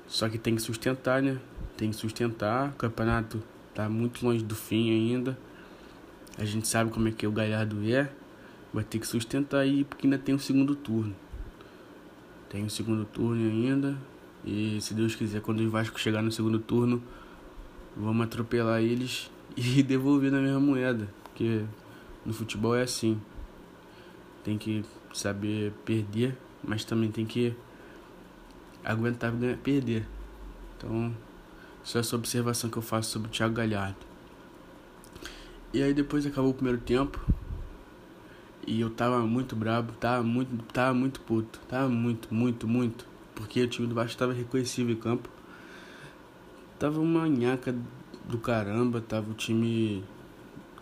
Só 0.07 0.27
que 0.29 0.37
tem 0.37 0.55
que 0.55 0.61
sustentar, 0.61 1.21
né? 1.21 1.39
Tem 1.77 1.89
que 1.89 1.95
sustentar. 1.95 2.69
O 2.69 2.73
campeonato 2.73 3.41
tá 3.73 3.89
muito 3.89 4.25
longe 4.25 4.43
do 4.43 4.55
fim 4.55 4.91
ainda. 4.91 5.37
A 6.37 6.45
gente 6.45 6.67
sabe 6.67 6.91
como 6.91 7.07
é 7.07 7.11
que 7.11 7.25
o 7.25 7.31
Galhardo 7.31 7.77
é. 7.89 8.09
Vai 8.73 8.83
ter 8.83 8.99
que 8.99 9.07
sustentar 9.07 9.59
aí 9.59 9.83
porque 9.83 10.07
ainda 10.07 10.17
tem 10.17 10.33
um 10.33 10.39
segundo 10.39 10.75
turno. 10.75 11.15
Tem 12.49 12.63
um 12.63 12.69
segundo 12.69 13.05
turno 13.05 13.47
ainda. 13.49 13.97
E 14.45 14.81
se 14.81 14.93
Deus 14.93 15.15
quiser, 15.15 15.41
quando 15.41 15.61
o 15.61 15.69
Vasco 15.69 15.99
chegar 15.99 16.21
no 16.21 16.31
segundo 16.31 16.59
turno, 16.59 17.01
vamos 17.95 18.25
atropelar 18.25 18.81
eles 18.81 19.31
e 19.55 19.81
devolver 19.83 20.31
na 20.31 20.39
mesma 20.39 20.59
moeda, 20.59 21.07
porque 21.23 21.63
no 22.25 22.33
futebol 22.33 22.75
é 22.75 22.83
assim. 22.83 23.19
Tem 24.43 24.57
que 24.57 24.83
saber 25.13 25.71
perder, 25.85 26.37
mas 26.63 26.83
também 26.83 27.11
tem 27.11 27.25
que 27.25 27.55
aguentar 28.83 29.31
perder. 29.63 30.05
Então, 30.77 31.15
só 31.83 31.99
essa 31.99 32.15
observação 32.15 32.69
que 32.69 32.77
eu 32.77 32.81
faço 32.81 33.11
sobre 33.11 33.29
o 33.29 33.31
Thiago 33.31 33.53
Galhardo. 33.53 33.97
E 35.73 35.81
aí 35.81 35.93
depois 35.93 36.25
acabou 36.25 36.51
o 36.51 36.53
primeiro 36.53 36.79
tempo. 36.79 37.19
E 38.65 38.79
eu 38.79 38.89
tava 38.89 39.19
muito 39.19 39.55
brabo, 39.55 39.91
tava 39.93 40.23
muito, 40.23 40.63
tava 40.71 40.93
muito 40.93 41.19
puto, 41.21 41.59
tava 41.67 41.89
muito, 41.89 42.33
muito, 42.33 42.67
muito. 42.67 43.05
Porque 43.35 43.61
o 43.61 43.67
time 43.67 43.87
do 43.87 43.95
Baixo 43.95 44.17
tava 44.17 44.33
reconhecível 44.33 44.93
em 44.93 44.99
campo. 44.99 45.29
Tava 46.79 46.99
uma 46.99 47.27
nhaca 47.27 47.75
do 48.25 48.37
caramba, 48.37 49.01
tava 49.01 49.31
o 49.31 49.33
time 49.33 50.03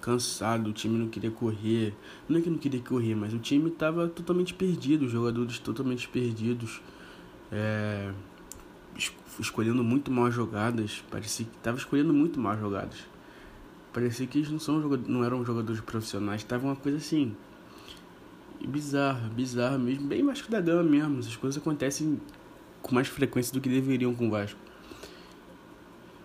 cansado, 0.01 0.69
o 0.69 0.73
time 0.73 0.97
não 0.97 1.07
queria 1.07 1.31
correr. 1.31 1.93
Não 2.27 2.39
é 2.39 2.41
que 2.41 2.49
não 2.49 2.57
queria 2.57 2.81
correr, 2.81 3.15
mas 3.15 3.33
o 3.33 3.39
time 3.39 3.69
tava 3.69 4.07
totalmente 4.07 4.53
perdido, 4.53 5.05
os 5.05 5.11
jogadores 5.11 5.59
totalmente 5.59 6.07
perdidos. 6.07 6.81
É, 7.51 8.11
escolhendo 9.39 9.83
muito 9.83 10.11
mal 10.11 10.31
jogadas. 10.31 11.03
Parecia 11.09 11.45
que 11.45 11.57
tava 11.57 11.77
escolhendo 11.77 12.13
muito 12.13 12.39
mal 12.39 12.57
jogadas. 12.57 12.97
Parecia 13.93 14.25
que 14.25 14.37
eles 14.37 14.49
não, 14.49 14.59
são, 14.59 14.79
não 14.79 15.23
eram 15.23 15.43
jogadores 15.45 15.81
profissionais, 15.81 16.43
tava 16.43 16.65
uma 16.65 16.75
coisa 16.75 16.97
assim. 16.97 17.35
Bizarra, 18.65 19.29
bizarra 19.29 19.77
mesmo, 19.77 20.07
bem 20.07 20.23
mais 20.23 20.41
que 20.41 20.49
da 20.49 20.61
gama 20.61 20.83
mesmo. 20.83 21.19
Essas 21.19 21.35
coisas 21.35 21.61
acontecem 21.61 22.19
com 22.81 22.95
mais 22.95 23.07
frequência 23.07 23.53
do 23.53 23.59
que 23.59 23.67
deveriam 23.67 24.13
com 24.13 24.27
o 24.27 24.31
Vasco. 24.31 24.59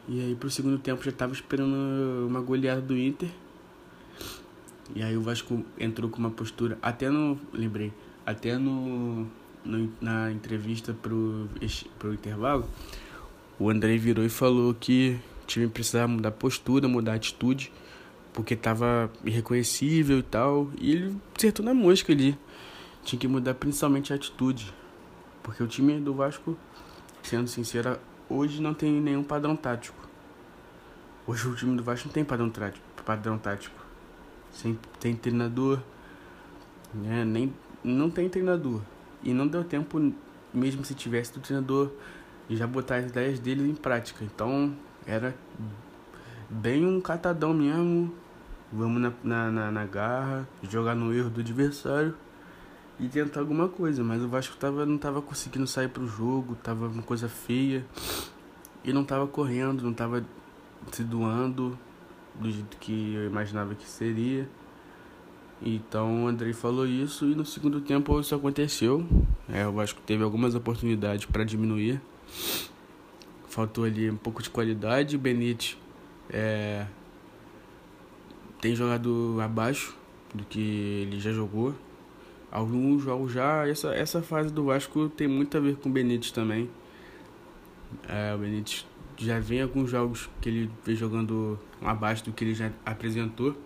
E 0.08 0.20
aí 0.20 0.34
pro 0.34 0.50
segundo 0.50 0.78
tempo 0.78 1.02
já 1.02 1.12
tava 1.12 1.32
esperando 1.32 1.74
uma 2.26 2.40
goleada 2.40 2.80
do 2.80 2.96
Inter. 2.96 3.28
E 4.94 5.02
aí 5.02 5.16
o 5.16 5.20
Vasco 5.20 5.64
entrou 5.78 6.08
com 6.08 6.18
uma 6.18 6.30
postura, 6.30 6.78
até 6.80 7.10
no, 7.10 7.38
lembrei, 7.52 7.92
até 8.24 8.56
no, 8.56 9.26
no 9.64 9.92
na 10.00 10.30
entrevista 10.30 10.94
pro, 10.94 11.48
pro 11.98 12.14
intervalo, 12.14 12.64
o 13.58 13.68
André 13.68 13.96
virou 13.96 14.24
e 14.24 14.28
falou 14.28 14.72
que 14.74 15.18
o 15.42 15.46
time 15.46 15.66
precisava 15.66 16.06
mudar 16.06 16.30
postura, 16.30 16.86
mudar 16.86 17.14
atitude, 17.14 17.72
porque 18.32 18.54
tava 18.54 19.10
irreconhecível 19.24 20.18
e 20.18 20.22
tal. 20.22 20.70
E 20.78 20.92
ele 20.92 21.16
acertou 21.34 21.64
na 21.64 21.72
mosca 21.72 22.12
ali. 22.12 22.38
Tinha 23.02 23.18
que 23.18 23.26
mudar 23.26 23.54
principalmente 23.54 24.12
a 24.12 24.16
atitude. 24.16 24.72
Porque 25.42 25.62
o 25.62 25.66
time 25.66 25.98
do 26.00 26.12
Vasco, 26.12 26.56
sendo 27.22 27.48
sincero, 27.48 27.98
hoje 28.28 28.60
não 28.60 28.74
tem 28.74 29.00
nenhum 29.00 29.22
padrão 29.22 29.56
tático. 29.56 29.96
Hoje 31.26 31.48
o 31.48 31.54
time 31.54 31.76
do 31.76 31.82
Vasco 31.82 32.08
não 32.08 32.12
tem 32.12 32.24
padrão 32.24 32.50
tático. 32.50 32.84
Padrão 33.04 33.38
tático. 33.38 33.74
Sem, 34.52 34.78
tem 35.00 35.14
treinador. 35.14 35.80
Né? 36.94 37.24
Nem, 37.24 37.52
não 37.82 38.10
tem 38.10 38.28
treinador. 38.28 38.80
E 39.22 39.32
não 39.32 39.46
deu 39.46 39.64
tempo, 39.64 40.12
mesmo 40.52 40.84
se 40.84 40.94
tivesse 40.94 41.32
do 41.32 41.40
treinador, 41.40 41.90
já 42.48 42.66
botar 42.66 42.96
as 42.96 43.06
ideias 43.06 43.38
dele 43.38 43.68
em 43.68 43.74
prática. 43.74 44.24
Então 44.24 44.74
era 45.06 45.34
bem 46.48 46.86
um 46.86 47.00
catadão 47.00 47.52
mesmo. 47.52 48.14
Vamos 48.72 49.00
na, 49.00 49.12
na, 49.22 49.50
na, 49.50 49.70
na 49.70 49.84
garra, 49.86 50.48
jogar 50.62 50.94
no 50.94 51.14
erro 51.14 51.30
do 51.30 51.40
adversário 51.40 52.14
e 52.98 53.08
tentar 53.08 53.40
alguma 53.40 53.68
coisa, 53.68 54.02
mas 54.02 54.22
o 54.22 54.28
Vasco 54.28 54.56
tava, 54.56 54.86
não 54.86 54.96
tava 54.96 55.20
conseguindo 55.20 55.66
sair 55.66 55.88
pro 55.88 56.06
jogo, 56.06 56.54
tava 56.56 56.86
uma 56.88 57.02
coisa 57.02 57.28
feia 57.28 57.84
e 58.82 58.92
não 58.92 59.04
tava 59.04 59.26
correndo, 59.26 59.82
não 59.82 59.92
tava 59.92 60.24
se 60.90 61.04
doando 61.04 61.78
do 62.34 62.50
jeito 62.50 62.76
que 62.78 63.14
eu 63.14 63.26
imaginava 63.26 63.74
que 63.74 63.86
seria. 63.86 64.48
Então 65.60 66.24
o 66.24 66.26
Andrei 66.28 66.52
falou 66.52 66.86
isso 66.86 67.26
e 67.26 67.34
no 67.34 67.44
segundo 67.44 67.80
tempo 67.80 68.18
isso 68.20 68.34
aconteceu. 68.34 69.06
É, 69.48 69.66
o 69.66 69.72
Vasco 69.72 70.00
teve 70.04 70.22
algumas 70.22 70.54
oportunidades 70.54 71.26
para 71.26 71.44
diminuir. 71.44 72.00
Faltou 73.48 73.84
ali 73.84 74.10
um 74.10 74.16
pouco 74.16 74.42
de 74.42 74.50
qualidade. 74.50 75.16
O 75.16 75.18
Benítez 75.18 75.78
é, 76.30 76.86
tem 78.60 78.74
jogado 78.74 79.38
abaixo 79.40 79.96
do 80.34 80.44
que 80.44 80.60
ele 80.60 81.18
já 81.20 81.32
jogou 81.32 81.74
alguns 82.50 83.02
jogos 83.02 83.32
já. 83.32 83.66
Essa, 83.66 83.94
essa 83.94 84.22
fase 84.22 84.52
do 84.52 84.64
Vasco 84.64 85.08
tem 85.08 85.28
muito 85.28 85.56
a 85.56 85.60
ver 85.60 85.76
com 85.76 85.88
o 85.88 85.92
Benítez 85.92 86.30
também. 86.30 86.68
É, 88.08 88.34
o 88.34 88.38
Benítez 88.38 88.86
já 89.16 89.38
vem 89.38 89.62
alguns 89.62 89.90
jogos 89.90 90.28
que 90.40 90.48
ele 90.48 90.70
vem 90.84 90.94
jogando 90.94 91.58
abaixo 91.80 92.24
do 92.24 92.32
que 92.32 92.44
ele 92.44 92.54
já 92.54 92.70
apresentou. 92.84 93.56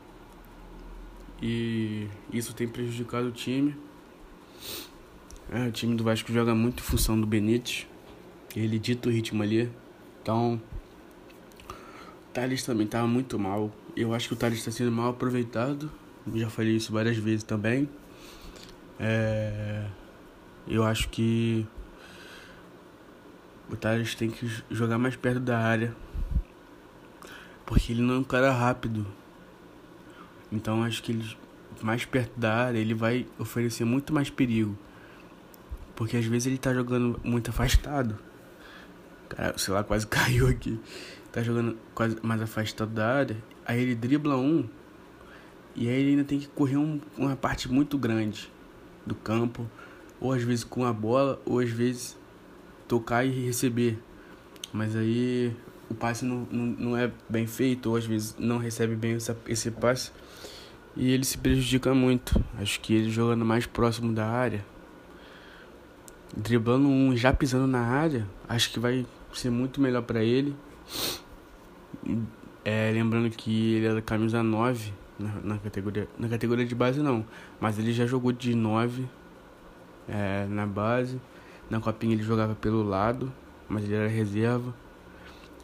E 1.42 2.06
isso 2.32 2.54
tem 2.54 2.68
prejudicado 2.68 3.28
o 3.28 3.32
time. 3.32 3.74
É, 5.50 5.66
o 5.66 5.72
time 5.72 5.96
do 5.96 6.04
Vasco 6.04 6.32
joga 6.32 6.54
muito 6.54 6.80
em 6.80 6.82
função 6.82 7.20
do 7.20 7.26
Benítez. 7.26 7.86
Ele 8.54 8.78
dita 8.78 9.08
o 9.08 9.12
ritmo 9.12 9.42
ali. 9.42 9.70
Então, 10.22 10.60
o 11.68 12.32
Thales 12.32 12.62
também 12.62 12.84
estava 12.84 13.06
muito 13.06 13.38
mal. 13.38 13.72
Eu 13.96 14.14
acho 14.14 14.28
que 14.28 14.34
o 14.34 14.36
Thales 14.36 14.58
está 14.58 14.70
sendo 14.70 14.92
mal 14.92 15.10
aproveitado. 15.10 15.90
Já 16.34 16.50
falei 16.50 16.76
isso 16.76 16.92
várias 16.92 17.16
vezes 17.16 17.42
também. 17.42 17.88
É, 19.02 19.86
eu 20.68 20.84
acho 20.84 21.08
que 21.08 21.66
o 23.70 23.74
Thales 23.74 24.14
tem 24.14 24.28
que 24.28 24.46
jogar 24.70 24.98
mais 24.98 25.16
perto 25.16 25.40
da 25.40 25.58
área. 25.58 25.96
Porque 27.64 27.92
ele 27.92 28.02
não 28.02 28.16
é 28.16 28.18
um 28.18 28.24
cara 28.24 28.52
rápido. 28.52 29.06
Então 30.52 30.82
acho 30.82 31.02
que 31.02 31.12
ele 31.12 31.38
mais 31.80 32.04
perto 32.04 32.38
da 32.38 32.54
área 32.54 32.78
ele 32.78 32.92
vai 32.92 33.26
oferecer 33.38 33.86
muito 33.86 34.12
mais 34.12 34.28
perigo. 34.28 34.76
Porque 35.96 36.18
às 36.18 36.26
vezes 36.26 36.46
ele 36.46 36.58
tá 36.58 36.74
jogando 36.74 37.18
muito 37.24 37.48
afastado. 37.48 38.18
Cara, 39.30 39.56
sei 39.56 39.72
lá, 39.72 39.82
quase 39.82 40.04
caiu 40.08 40.46
aqui. 40.46 40.78
Tá 41.32 41.42
jogando 41.42 41.78
quase 41.94 42.18
mais 42.22 42.42
afastado 42.42 42.90
da 42.90 43.14
área. 43.14 43.36
Aí 43.64 43.80
ele 43.80 43.94
dribla 43.94 44.36
um. 44.36 44.68
E 45.74 45.88
aí 45.88 45.94
ele 45.94 46.10
ainda 46.10 46.24
tem 46.24 46.38
que 46.38 46.48
correr 46.48 46.76
um, 46.76 47.00
uma 47.16 47.34
parte 47.34 47.70
muito 47.70 47.96
grande 47.96 48.50
do 49.06 49.14
campo. 49.14 49.66
Ou 50.20 50.32
às 50.32 50.42
vezes 50.42 50.64
com 50.64 50.84
a 50.84 50.92
bola, 50.92 51.40
ou 51.46 51.60
às 51.60 51.70
vezes 51.70 52.16
tocar 52.86 53.24
e 53.24 53.30
receber. 53.46 53.98
Mas 54.72 54.94
aí 54.94 55.56
o 55.88 55.94
passe 55.94 56.24
não, 56.24 56.46
não, 56.50 56.66
não 56.66 56.96
é 56.96 57.10
bem 57.28 57.46
feito, 57.46 57.90
ou 57.90 57.96
às 57.96 58.04
vezes 58.04 58.36
não 58.38 58.58
recebe 58.58 58.94
bem 58.94 59.14
essa, 59.14 59.36
esse 59.46 59.70
passe. 59.70 60.12
E 60.96 61.10
ele 61.10 61.24
se 61.24 61.38
prejudica 61.38 61.94
muito. 61.94 62.42
Acho 62.58 62.80
que 62.80 62.94
ele 62.94 63.10
jogando 63.10 63.44
mais 63.44 63.66
próximo 63.66 64.12
da 64.12 64.26
área, 64.26 64.64
driblando 66.36 66.88
um 66.88 67.16
já 67.16 67.32
pisando 67.32 67.66
na 67.66 67.80
área, 67.80 68.26
acho 68.48 68.70
que 68.70 68.78
vai 68.78 69.06
ser 69.32 69.50
muito 69.50 69.80
melhor 69.80 70.02
para 70.02 70.22
ele. 70.22 70.54
É, 72.64 72.90
lembrando 72.92 73.30
que 73.30 73.74
ele 73.74 73.86
é 73.86 73.94
da 73.94 74.02
camisa 74.02 74.42
9 74.42 74.92
na, 75.42 75.58
categoria. 75.58 76.08
Na 76.18 76.28
categoria 76.28 76.64
de 76.64 76.74
base 76.74 77.00
não. 77.00 77.24
Mas 77.60 77.78
ele 77.78 77.92
já 77.92 78.06
jogou 78.06 78.32
de 78.32 78.54
9 78.54 79.06
é, 80.08 80.46
na 80.46 80.66
base. 80.66 81.20
Na 81.68 81.80
copinha 81.80 82.14
ele 82.14 82.22
jogava 82.22 82.54
pelo 82.54 82.82
lado, 82.82 83.32
mas 83.68 83.84
ele 83.84 83.94
era 83.94 84.08
reserva. 84.08 84.74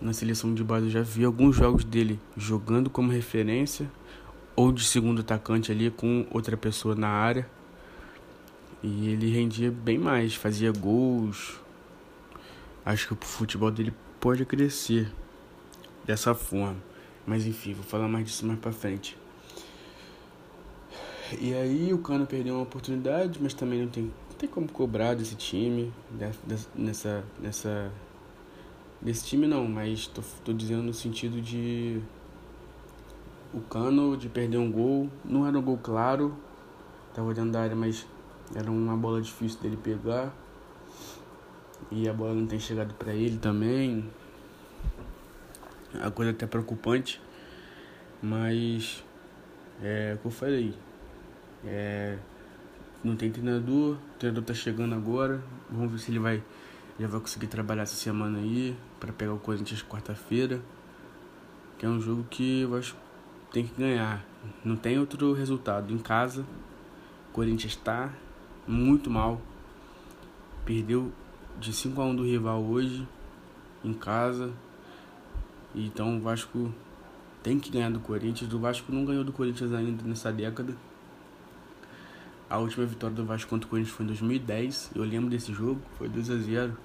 Na 0.00 0.12
seleção 0.12 0.54
de 0.54 0.62
base 0.62 0.86
eu 0.86 0.90
já 0.90 1.02
vi 1.02 1.24
alguns 1.24 1.56
jogos 1.56 1.84
dele 1.84 2.20
jogando 2.36 2.90
como 2.90 3.10
referência 3.10 3.90
ou 4.54 4.70
de 4.70 4.84
segundo 4.84 5.20
atacante 5.20 5.72
ali 5.72 5.90
com 5.90 6.26
outra 6.30 6.56
pessoa 6.56 6.94
na 6.94 7.08
área. 7.08 7.48
E 8.82 9.08
ele 9.08 9.30
rendia 9.30 9.70
bem 9.70 9.98
mais, 9.98 10.34
fazia 10.34 10.70
gols. 10.70 11.60
Acho 12.84 13.08
que 13.08 13.12
o 13.14 13.16
futebol 13.26 13.70
dele 13.70 13.92
pode 14.20 14.44
crescer 14.44 15.12
dessa 16.04 16.34
forma. 16.34 16.76
Mas 17.26 17.46
enfim, 17.46 17.74
vou 17.74 17.82
falar 17.82 18.06
mais 18.06 18.26
disso 18.26 18.46
mais 18.46 18.60
pra 18.60 18.70
frente. 18.70 19.18
E 21.40 21.54
aí 21.54 21.92
o 21.92 21.98
Cano 21.98 22.26
perdeu 22.26 22.54
uma 22.54 22.62
oportunidade, 22.62 23.38
mas 23.42 23.52
também 23.52 23.82
não 23.82 23.88
tem, 23.88 24.04
não 24.04 24.36
tem 24.38 24.48
como 24.48 24.70
cobrar 24.70 25.14
desse 25.14 25.34
time, 25.34 25.92
nessa, 26.76 27.24
nessa, 27.40 27.92
desse 29.02 29.26
time 29.26 29.46
não, 29.46 29.66
mas 29.66 30.06
tô, 30.06 30.22
tô 30.44 30.52
dizendo 30.52 30.82
no 30.82 30.94
sentido 30.94 31.40
de 31.40 32.00
o 33.52 33.60
Cano 33.60 34.16
de 34.16 34.28
perder 34.28 34.58
um 34.58 34.70
gol, 34.70 35.10
não 35.24 35.46
era 35.46 35.58
um 35.58 35.62
gol 35.62 35.78
claro, 35.82 36.36
tava 37.12 37.34
dentro 37.34 37.50
da 37.50 37.62
área, 37.62 37.74
mas 37.74 38.06
era 38.54 38.70
uma 38.70 38.96
bola 38.96 39.20
difícil 39.20 39.60
dele 39.60 39.76
pegar. 39.76 40.32
E 41.90 42.08
a 42.08 42.12
bola 42.12 42.34
não 42.34 42.46
tem 42.46 42.58
chegado 42.58 42.94
para 42.94 43.12
ele 43.12 43.38
também. 43.38 44.10
A 46.00 46.10
coisa 46.10 46.30
até 46.30 46.46
preocupante. 46.46 47.20
Mas 48.22 49.04
é 49.82 50.14
o 50.14 50.18
que 50.18 50.26
eu 50.26 50.30
falei. 50.30 50.74
É, 51.66 52.18
não 53.02 53.16
tem 53.16 53.30
treinador, 53.30 53.94
o 53.94 54.18
treinador 54.18 54.44
tá 54.44 54.54
chegando 54.54 54.94
agora. 54.94 55.42
Vamos 55.70 55.92
ver 55.92 55.98
se 55.98 56.10
ele 56.10 56.18
vai 56.18 56.42
já 56.98 57.06
vai 57.06 57.20
conseguir 57.20 57.46
trabalhar 57.46 57.82
essa 57.82 57.94
semana 57.94 58.38
aí 58.38 58.74
para 58.98 59.12
pegar 59.12 59.34
o 59.34 59.38
Corinthians 59.38 59.82
quarta-feira. 59.82 60.62
Que 61.78 61.84
é 61.84 61.88
um 61.88 62.00
jogo 62.00 62.24
que 62.30 62.62
eu 62.62 62.74
acho 62.74 62.94
que 62.94 63.52
tem 63.52 63.66
que 63.66 63.78
ganhar. 63.78 64.24
Não 64.64 64.76
tem 64.76 64.98
outro 64.98 65.34
resultado. 65.34 65.92
Em 65.92 65.98
casa, 65.98 66.46
o 67.28 67.32
Corinthians 67.32 67.72
está 67.72 68.10
muito 68.66 69.10
mal. 69.10 69.40
Perdeu 70.64 71.12
de 71.60 71.70
5 71.72 72.00
a 72.00 72.06
1 72.06 72.16
do 72.16 72.24
rival 72.24 72.64
hoje 72.64 73.06
em 73.84 73.92
casa. 73.92 74.52
Então 75.74 76.16
o 76.16 76.20
Vasco 76.20 76.72
tem 77.42 77.60
que 77.60 77.70
ganhar 77.70 77.90
do 77.90 78.00
Corinthians. 78.00 78.50
O 78.54 78.58
Vasco 78.58 78.90
não 78.90 79.04
ganhou 79.04 79.22
do 79.22 79.32
Corinthians 79.32 79.70
ainda 79.74 80.02
nessa 80.02 80.32
década. 80.32 80.74
A 82.48 82.58
última 82.58 82.86
vitória 82.86 83.16
do 83.16 83.24
Vasco 83.24 83.50
contra 83.50 83.66
o 83.66 83.70
Corinthians 83.70 83.96
foi 83.96 84.04
em 84.04 84.08
2010. 84.08 84.92
Eu 84.94 85.02
lembro 85.02 85.28
desse 85.28 85.52
jogo, 85.52 85.80
foi 85.98 86.08
2 86.08 86.30
a 86.30 86.36
0 86.36 86.76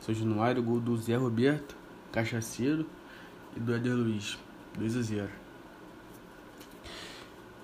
São 0.00 0.12
Januário, 0.12 0.60
gol 0.60 0.80
do 0.80 0.96
Zé 0.96 1.14
Roberto, 1.14 1.76
Cachaceiro 2.10 2.84
e 3.56 3.60
do 3.60 3.74
Eder 3.74 3.94
Luiz. 3.94 4.36
2 4.76 4.96
a 4.96 5.02
0 5.02 5.28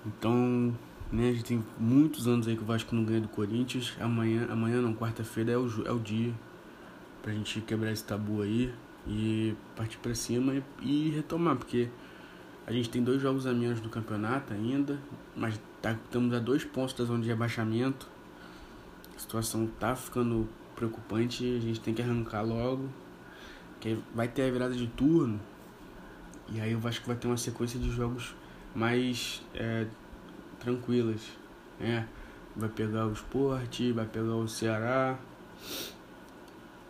Então, 0.05 0.73
né, 1.11 1.29
a 1.29 1.33
gente 1.33 1.43
tem 1.43 1.63
muitos 1.77 2.25
anos 2.25 2.47
aí 2.47 2.55
que 2.55 2.63
o 2.63 2.65
Vasco 2.65 2.95
não 2.95 3.03
ganha 3.03 3.19
do 3.19 3.27
Corinthians. 3.27 3.97
Amanhã, 3.99 4.47
amanhã 4.49 4.81
não, 4.81 4.93
quarta-feira 4.93 5.51
é 5.51 5.57
o, 5.57 5.67
é 5.85 5.91
o 5.91 5.99
dia 5.99 6.33
pra 7.21 7.33
gente 7.33 7.59
quebrar 7.61 7.91
esse 7.91 8.03
tabu 8.03 8.41
aí 8.41 8.73
e 9.05 9.55
partir 9.75 9.97
pra 9.97 10.15
cima 10.15 10.55
e, 10.55 10.63
e 10.81 11.09
retomar, 11.09 11.57
porque 11.57 11.89
a 12.65 12.71
gente 12.71 12.89
tem 12.89 13.03
dois 13.03 13.21
jogos 13.21 13.47
a 13.47 13.53
menos 13.53 13.79
do 13.79 13.89
campeonato 13.89 14.53
ainda, 14.53 14.99
mas 15.35 15.59
tá, 15.81 15.93
estamos 15.93 16.33
a 16.33 16.39
dois 16.39 16.63
pontos 16.63 16.93
da 16.93 17.03
zona 17.03 17.21
de 17.21 17.27
rebaixamento. 17.27 18.07
A 19.15 19.19
situação 19.19 19.67
tá 19.79 19.95
ficando 19.95 20.47
preocupante, 20.75 21.43
a 21.43 21.59
gente 21.59 21.79
tem 21.79 21.93
que 21.93 22.01
arrancar 22.01 22.43
logo. 22.43 22.87
Que 23.79 23.97
vai 24.13 24.27
ter 24.27 24.43
a 24.43 24.51
virada 24.51 24.75
de 24.75 24.85
turno. 24.87 25.39
E 26.49 26.61
aí 26.61 26.77
acho 26.85 27.01
que 27.01 27.07
vai 27.07 27.15
ter 27.15 27.27
uma 27.27 27.37
sequência 27.37 27.79
de 27.79 27.89
jogos 27.89 28.35
mais 28.75 29.41
é, 29.55 29.87
tranquilas. 30.59 31.21
Né? 31.79 32.07
Vai 32.55 32.69
pegar 32.69 33.07
o 33.07 33.11
esporte, 33.11 33.91
vai 33.91 34.05
pegar 34.05 34.35
o 34.35 34.47
Ceará. 34.47 35.17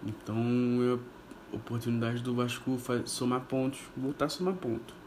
Então 0.06 0.36
é 0.82 1.54
a 1.54 1.56
oportunidade 1.56 2.22
do 2.22 2.36
Vasco 2.36 2.78
somar 3.06 3.42
pontos, 3.42 3.80
voltar 3.96 4.26
a 4.26 4.30
somar 4.30 4.56
ponto. 4.56 5.01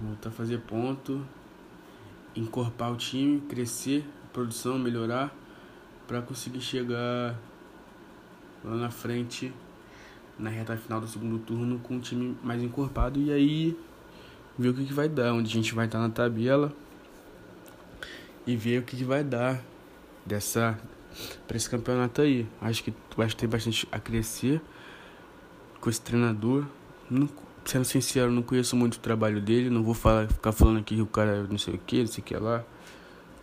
Voltar 0.00 0.28
a 0.28 0.32
fazer 0.32 0.58
ponto, 0.60 1.24
encorpar 2.34 2.92
o 2.92 2.96
time, 2.96 3.40
crescer, 3.42 4.04
produção, 4.32 4.78
melhorar, 4.78 5.34
para 6.06 6.20
conseguir 6.20 6.60
chegar 6.60 7.34
lá 8.62 8.76
na 8.76 8.90
frente, 8.90 9.52
na 10.38 10.50
reta 10.50 10.76
final 10.76 11.00
do 11.00 11.08
segundo 11.08 11.38
turno, 11.38 11.78
com 11.78 11.94
um 11.94 12.00
time 12.00 12.36
mais 12.42 12.62
encorpado 12.62 13.18
e 13.18 13.32
aí 13.32 13.78
ver 14.58 14.68
o 14.68 14.74
que, 14.74 14.84
que 14.84 14.92
vai 14.92 15.08
dar, 15.08 15.32
onde 15.32 15.50
a 15.50 15.54
gente 15.54 15.74
vai 15.74 15.86
estar 15.86 15.98
na 15.98 16.10
tabela 16.10 16.72
e 18.46 18.54
ver 18.56 18.80
o 18.80 18.82
que, 18.82 18.96
que 18.96 19.04
vai 19.04 19.24
dar 19.24 19.62
dessa 20.24 20.78
para 21.46 21.56
esse 21.56 21.68
campeonato 21.68 22.20
aí. 22.20 22.46
Acho 22.60 22.84
que 22.84 22.92
vai 23.16 23.28
ter 23.28 23.46
bastante 23.46 23.88
a 23.90 23.98
crescer 23.98 24.60
com 25.80 25.88
esse 25.88 26.00
treinador. 26.00 26.66
Não, 27.10 27.28
sendo 27.70 27.84
sincero, 27.84 28.30
não 28.30 28.42
conheço 28.42 28.76
muito 28.76 28.94
o 28.94 29.00
trabalho 29.00 29.40
dele. 29.40 29.70
Não 29.70 29.82
vou 29.82 29.94
falar, 29.94 30.28
ficar 30.28 30.52
falando 30.52 30.78
aqui 30.78 30.96
que 30.96 31.02
o 31.02 31.06
cara 31.06 31.44
não 31.44 31.58
sei 31.58 31.74
o 31.74 31.78
que, 31.78 32.00
não 32.00 32.06
sei 32.06 32.22
o 32.22 32.24
que 32.24 32.36
lá. 32.36 32.64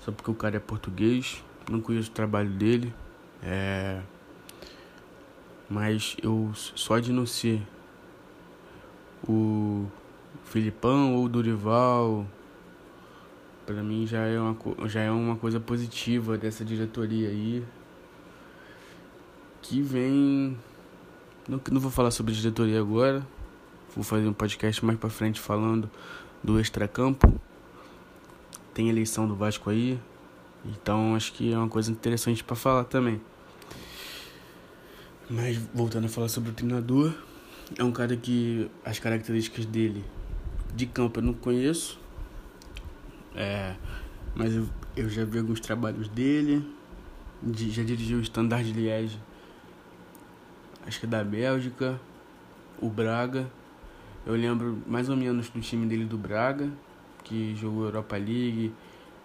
Só 0.02 0.12
porque 0.12 0.32
o 0.32 0.36
cara 0.36 0.58
é 0.58 0.60
português. 0.60 1.44
Não 1.70 1.80
conheço 1.82 2.10
o 2.10 2.14
trabalho 2.14 2.50
dele. 2.50 2.94
É... 3.42 4.02
Mas 5.70 6.16
eu 6.22 6.52
só 6.54 7.00
de 7.00 7.12
não 7.12 7.26
ser 7.26 7.62
o 9.28 9.86
Filipão 10.44 11.16
ou 11.16 11.26
o 11.26 11.30
Dorival, 11.30 12.28
para 13.66 13.82
mim 13.82 14.06
já 14.06 14.20
é, 14.20 14.40
uma, 14.40 14.58
já 14.88 15.02
é 15.02 15.12
uma 15.12 15.36
coisa 15.36 15.60
positiva 15.60 16.38
dessa 16.38 16.64
diretoria 16.66 17.30
aí. 17.30 17.64
Que 19.62 19.82
vem. 19.82 20.58
Não, 21.48 21.60
não 21.72 21.82
vou 21.82 21.92
falar 21.92 22.12
sobre 22.12 22.34
diretoria 22.34 22.80
agora, 22.80 23.26
Vou 23.96 24.04
fazer 24.04 24.28
um 24.28 24.34
podcast 24.34 24.84
mais 24.84 24.98
pra 24.98 25.10
frente 25.10 25.40
falando 25.40 25.90
do 26.44 26.60
extracampo. 26.60 27.40
Tem 28.74 28.90
eleição 28.90 29.28
do 29.28 29.36
Vasco 29.36 29.70
aí. 29.70 30.00
Então 30.66 31.16
acho 31.16 31.32
que 31.34 31.54
é 31.54 31.58
uma 31.58 31.70
coisa 31.70 31.92
interessante 31.92 32.44
para 32.44 32.56
falar 32.56 32.86
também. 32.86 33.22
Mas 35.30 35.58
voltando 35.74 36.06
a 36.06 36.10
falar 36.10 36.28
sobre 36.28 36.50
o 36.50 36.54
treinador, 36.54 37.14
é 37.78 37.84
um 37.84 37.92
cara 37.92 38.18
que 38.18 38.70
as 38.84 38.98
características 38.98 39.66
dele 39.66 40.04
de 40.76 40.88
campo 40.88 41.20
eu 41.20 41.24
não 41.24 41.34
conheço. 41.34 42.00
É, 43.36 43.76
mas 44.36 44.56
eu, 44.56 44.68
eu 44.98 45.08
já 45.08 45.24
vi 45.24 45.38
alguns 45.38 45.60
trabalhos 45.60 46.08
dele. 46.08 46.68
De, 47.42 47.70
já 47.70 47.84
dirigiu 47.84 48.20
o 48.20 48.22
Standard 48.22 48.72
Liège, 48.72 49.20
acho 50.88 51.00
que 51.00 51.06
é 51.06 51.10
da 51.10 51.24
Bélgica, 51.24 52.00
o 52.82 52.90
Braga. 52.90 53.52
Eu 54.26 54.36
lembro 54.36 54.82
mais 54.88 55.10
ou 55.10 55.18
menos 55.18 55.50
do 55.50 55.60
time 55.60 55.86
dele 55.86 56.06
do 56.06 56.18
Braga, 56.18 56.72
que 57.26 57.54
jogou 57.56 57.84
Europa 57.84 58.16
League, 58.16 58.74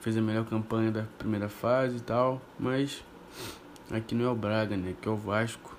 fez 0.01 0.17
a 0.17 0.21
melhor 0.21 0.45
campanha 0.45 0.91
da 0.91 1.03
primeira 1.19 1.49
fase 1.49 1.99
e 1.99 2.01
tal, 2.01 2.43
mas 2.59 3.05
aqui 3.93 4.15
não 4.15 4.25
é 4.25 4.29
o 4.29 4.35
Braga, 4.35 4.77
né? 4.77 4.91
Aqui 4.91 5.09
é 5.09 5.11
o 5.11 5.17
Vasco. 5.17 5.77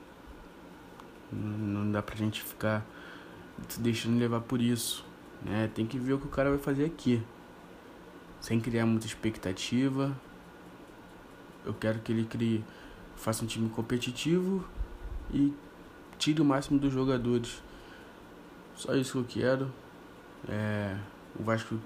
Não 1.32 1.91
dá 1.91 2.01
pra 2.01 2.15
gente 2.15 2.41
ficar 2.41 2.86
se 3.67 3.82
deixando 3.82 4.17
levar 4.17 4.39
por 4.39 4.62
isso. 4.62 5.05
Né? 5.41 5.69
Tem 5.73 5.86
que 5.86 5.99
ver 5.99 6.13
o 6.13 6.19
que 6.19 6.25
o 6.25 6.29
cara 6.29 6.49
vai 6.49 6.60
fazer 6.60 6.86
aqui. 6.86 7.21
Sem 8.39 8.60
criar 8.60 8.86
muita 8.86 9.05
expectativa. 9.05 10.15
Eu 11.65 11.73
quero 11.73 11.99
que 11.99 12.12
ele 12.12 12.25
crie, 12.25 12.63
faça 13.17 13.43
um 13.43 13.47
time 13.47 13.69
competitivo 13.69 14.65
e 15.32 15.53
tire 16.17 16.41
o 16.41 16.45
máximo 16.45 16.79
dos 16.79 16.91
jogadores. 16.91 17.62
Só 18.80 18.96
isso 18.96 19.12
que 19.12 19.18
eu 19.18 19.44
quero. 19.44 19.72
É, 20.48 20.96
o 21.38 21.44
Vasco, 21.44 21.78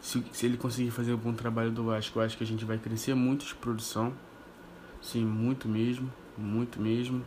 se, 0.00 0.24
se 0.32 0.46
ele 0.46 0.56
conseguir 0.56 0.90
fazer 0.90 1.12
um 1.12 1.18
bom 1.18 1.34
trabalho 1.34 1.70
do 1.70 1.84
Vasco, 1.84 2.18
eu 2.18 2.22
acho 2.22 2.38
que 2.38 2.42
a 2.42 2.46
gente 2.46 2.64
vai 2.64 2.78
crescer 2.78 3.14
muito 3.14 3.44
de 3.44 3.54
produção. 3.54 4.10
Sim, 5.02 5.22
muito 5.26 5.68
mesmo. 5.68 6.10
Muito 6.38 6.80
mesmo. 6.80 7.22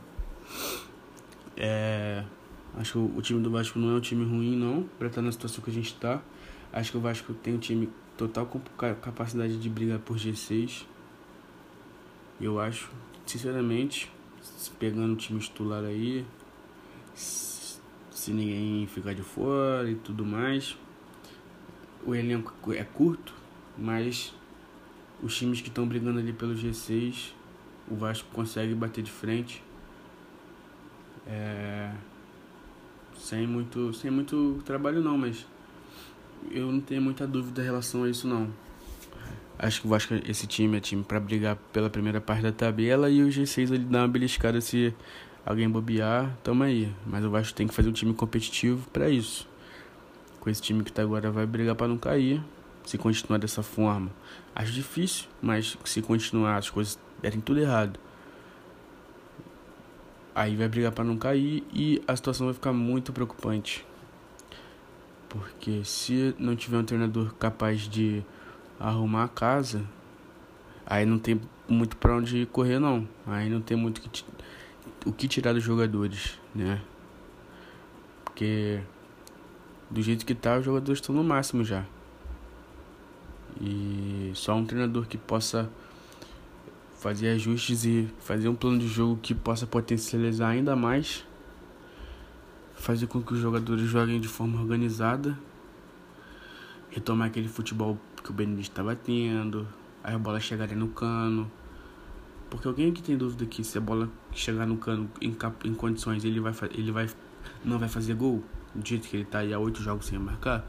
É, 1.56 2.24
acho 2.76 2.94
que 2.94 2.98
o, 2.98 3.18
o 3.18 3.22
time 3.22 3.40
do 3.40 3.52
Vasco 3.52 3.78
não 3.78 3.92
é 3.92 3.98
um 3.98 4.02
time 4.02 4.26
ruim, 4.26 4.58
não, 4.58 4.90
pra 4.98 5.10
estar 5.10 5.22
na 5.22 5.32
situação 5.32 5.64
que 5.64 5.70
a 5.70 5.74
gente 5.74 5.94
tá. 5.94 6.20
Acho 6.74 6.90
que 6.90 6.98
o 6.98 7.02
Vasco 7.02 7.36
tem 7.36 7.54
um 7.54 7.60
time 7.60 7.92
total 8.18 8.48
com 8.48 8.60
capacidade 8.96 9.60
de 9.60 9.70
brigar 9.70 10.00
por 10.00 10.18
G6. 10.18 10.86
Eu 12.42 12.60
acho, 12.60 12.90
sinceramente, 13.28 14.12
pegando 14.80 15.14
o 15.14 15.16
time 15.16 15.40
titular 15.40 15.84
aí, 15.84 16.26
se 18.18 18.32
ninguém 18.32 18.88
ficar 18.88 19.14
de 19.14 19.22
fora 19.22 19.88
e 19.92 19.94
tudo 19.94 20.26
mais. 20.26 20.76
O 22.04 22.16
elenco 22.16 22.74
é 22.74 22.84
curto, 22.84 23.32
mas 23.78 24.34
os 25.22 25.38
times 25.38 25.62
que 25.62 25.68
estão 25.68 25.88
brigando 25.88 26.18
ali 26.18 26.34
pelo 26.34 26.56
G6, 26.56 27.34
o 27.88 27.96
Vasco 27.96 28.28
consegue 28.34 28.74
bater 28.74 29.04
de 29.04 29.12
frente. 29.12 29.64
É, 31.28 31.92
sem 33.20 33.46
muito, 33.46 33.94
sem 33.94 34.10
muito 34.10 34.64
trabalho 34.66 35.00
não, 35.00 35.16
mas 35.16 35.46
eu 36.50 36.72
não 36.72 36.80
tenho 36.80 37.04
muita 37.04 37.28
dúvida 37.28 37.62
em 37.62 37.66
relação 37.66 38.04
a 38.04 38.10
isso 38.10 38.28
não. 38.28 38.52
Acho 39.60 39.82
que 39.82 39.88
o 39.88 39.90
Vasco, 39.92 40.16
esse 40.28 40.48
time 40.48 40.78
é 40.78 40.80
time 40.80 41.04
para 41.04 41.20
brigar 41.20 41.56
pela 41.72 41.90
primeira 41.90 42.20
parte 42.20 42.42
da 42.42 42.52
tabela 42.52 43.12
e 43.12 43.22
o 43.22 43.28
G6 43.28 43.72
ele 43.72 43.86
dá 43.86 44.00
uma 44.00 44.08
beliscada 44.08 44.60
se 44.60 44.96
alguém 45.48 45.70
bobear, 45.70 46.38
tamo 46.44 46.64
aí. 46.64 46.94
Mas 47.06 47.24
o 47.24 47.30
Vasco 47.30 47.56
tem 47.56 47.68
que 47.68 47.74
fazer 47.74 47.88
um 47.88 47.94
time 47.94 48.14
competitivo 48.14 48.88
para 48.90 49.10
isso. 49.10 49.48
Com 50.42 50.50
esse 50.50 50.62
time 50.62 50.84
que 50.84 50.92
tá 50.92 51.02
agora 51.02 51.32
vai 51.32 51.46
brigar 51.46 51.74
para 51.74 51.88
não 51.88 51.98
cair. 51.98 52.44
Se 52.84 52.98
continuar 52.98 53.38
dessa 53.38 53.62
forma, 53.62 54.10
acho 54.56 54.72
difícil, 54.72 55.28
mas 55.42 55.78
se 55.84 56.02
continuar 56.02 56.56
as 56.56 56.70
coisas 56.70 56.98
derem 57.22 57.42
tudo 57.42 57.60
errado, 57.60 58.00
aí 60.34 60.56
vai 60.56 60.70
brigar 60.70 60.94
para 60.94 61.04
não 61.04 61.18
cair 61.18 61.66
e 61.74 62.02
a 62.08 62.16
situação 62.16 62.48
vai 62.48 62.54
ficar 62.54 62.72
muito 62.72 63.12
preocupante. 63.12 63.86
Porque 65.28 65.84
se 65.84 66.34
não 66.40 66.56
tiver 66.56 66.78
um 66.78 66.84
treinador 66.86 67.34
capaz 67.36 67.82
de 67.82 68.24
arrumar 68.80 69.26
a 69.26 69.28
casa, 69.28 69.84
aí 70.86 71.06
não 71.06 71.20
tem 71.20 71.42
muito 71.68 71.98
para 71.98 72.16
onde 72.16 72.46
correr 72.46 72.80
não. 72.80 73.06
Aí 73.26 73.50
não 73.50 73.60
tem 73.60 73.76
muito 73.76 74.00
que 74.00 74.24
o 75.08 75.14
que 75.14 75.28
tirar 75.28 75.54
dos 75.54 75.64
jogadores, 75.64 76.38
né? 76.54 76.82
Porque 78.26 78.82
do 79.90 80.02
jeito 80.02 80.26
que 80.26 80.36
tá, 80.36 80.58
os 80.58 80.66
jogadores 80.66 81.00
estão 81.00 81.16
no 81.16 81.24
máximo 81.24 81.64
já. 81.64 81.86
E 83.62 84.32
só 84.36 84.54
um 84.54 84.66
treinador 84.66 85.08
que 85.08 85.18
possa 85.18 85.70
fazer 87.00 87.30
ajustes 87.30 87.86
e 87.86 88.10
fazer 88.20 88.50
um 88.50 88.56
plano 88.56 88.80
de 88.80 88.88
jogo 88.88 89.18
que 89.22 89.34
possa 89.34 89.66
potencializar 89.66 90.50
ainda 90.50 90.76
mais, 90.76 91.26
fazer 92.76 93.08
com 93.08 93.22
que 93.22 93.34
os 93.34 93.40
jogadores 93.40 93.88
joguem 93.88 94.20
de 94.20 94.28
forma 94.28 94.60
organizada, 94.60 95.38
retomar 96.90 97.28
aquele 97.28 97.48
futebol 97.48 97.98
que 98.22 98.30
o 98.30 98.34
Benítez 98.34 98.66
estava 98.66 98.94
tendo, 98.94 99.66
as 100.04 100.18
bolas 100.18 100.44
chegarem 100.44 100.76
no 100.76 100.90
cano. 100.90 101.50
Porque 102.50 102.68
alguém 102.68 102.94
que 102.94 103.02
tem 103.02 103.18
dúvida 103.18 103.46
que 103.46 103.64
se 103.64 103.78
a 103.78 103.82
bola 103.82 104.10
chegar 104.40 104.66
no 104.66 104.78
cano 104.78 105.10
em, 105.22 105.36
em 105.66 105.74
condições 105.74 106.24
ele 106.24 106.40
vai, 106.40 106.54
ele 106.74 106.92
vai 106.92 107.08
não 107.64 107.80
vai 107.80 107.90
fazer 107.90 108.14
gol, 108.14 108.44
do 108.74 108.88
jeito 108.88 109.08
que 109.08 109.16
ele 109.16 109.24
está 109.24 109.40
aí 109.40 109.54
há 109.54 109.60
oito 109.60 109.82
jogos 109.82 110.06
sem 110.06 110.20
marcar, 110.20 110.66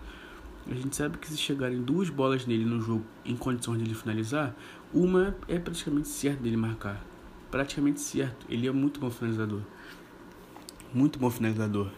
a 0.70 0.74
gente 0.74 0.94
sabe 0.94 1.16
que 1.16 1.26
se 1.26 1.36
chegarem 1.36 1.80
duas 1.80 2.10
bolas 2.10 2.44
nele 2.44 2.64
no 2.64 2.80
jogo 2.80 3.04
em 3.24 3.34
condições 3.34 3.78
de 3.78 3.84
ele 3.84 3.94
finalizar, 3.94 4.54
uma 4.92 5.34
é 5.48 5.58
praticamente 5.58 6.08
certo 6.08 6.42
dele 6.42 6.56
marcar. 6.56 7.02
Praticamente 7.50 8.00
certo. 8.00 8.46
Ele 8.50 8.66
é 8.66 8.70
muito 8.70 9.00
bom 9.00 9.10
finalizador. 9.10 9.62
Muito 10.92 11.18
bom 11.18 11.30
finalizador. 11.30 11.90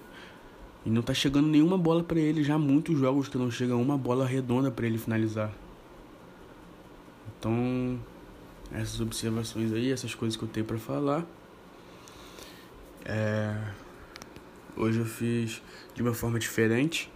E 0.86 0.90
não 0.90 1.02
tá 1.02 1.12
chegando 1.12 1.48
nenhuma 1.48 1.76
bola 1.76 2.04
para 2.04 2.20
ele. 2.20 2.44
Já 2.44 2.54
há 2.54 2.58
muitos 2.58 2.96
jogos 2.96 3.28
que 3.28 3.36
não 3.36 3.50
chega 3.50 3.74
uma 3.74 3.98
bola 3.98 4.24
redonda 4.24 4.70
para 4.70 4.86
ele 4.86 4.98
finalizar. 4.98 5.52
Então, 7.38 7.98
essas 8.70 9.00
observações 9.00 9.72
aí, 9.72 9.90
essas 9.90 10.14
coisas 10.14 10.36
que 10.36 10.44
eu 10.44 10.48
tenho 10.48 10.66
para 10.66 10.78
falar. 10.78 11.26
É... 13.04 13.56
Hoje 14.76 14.98
eu 14.98 15.04
fiz 15.04 15.62
de 15.94 16.02
uma 16.02 16.14
forma 16.14 16.38
diferente. 16.38 17.10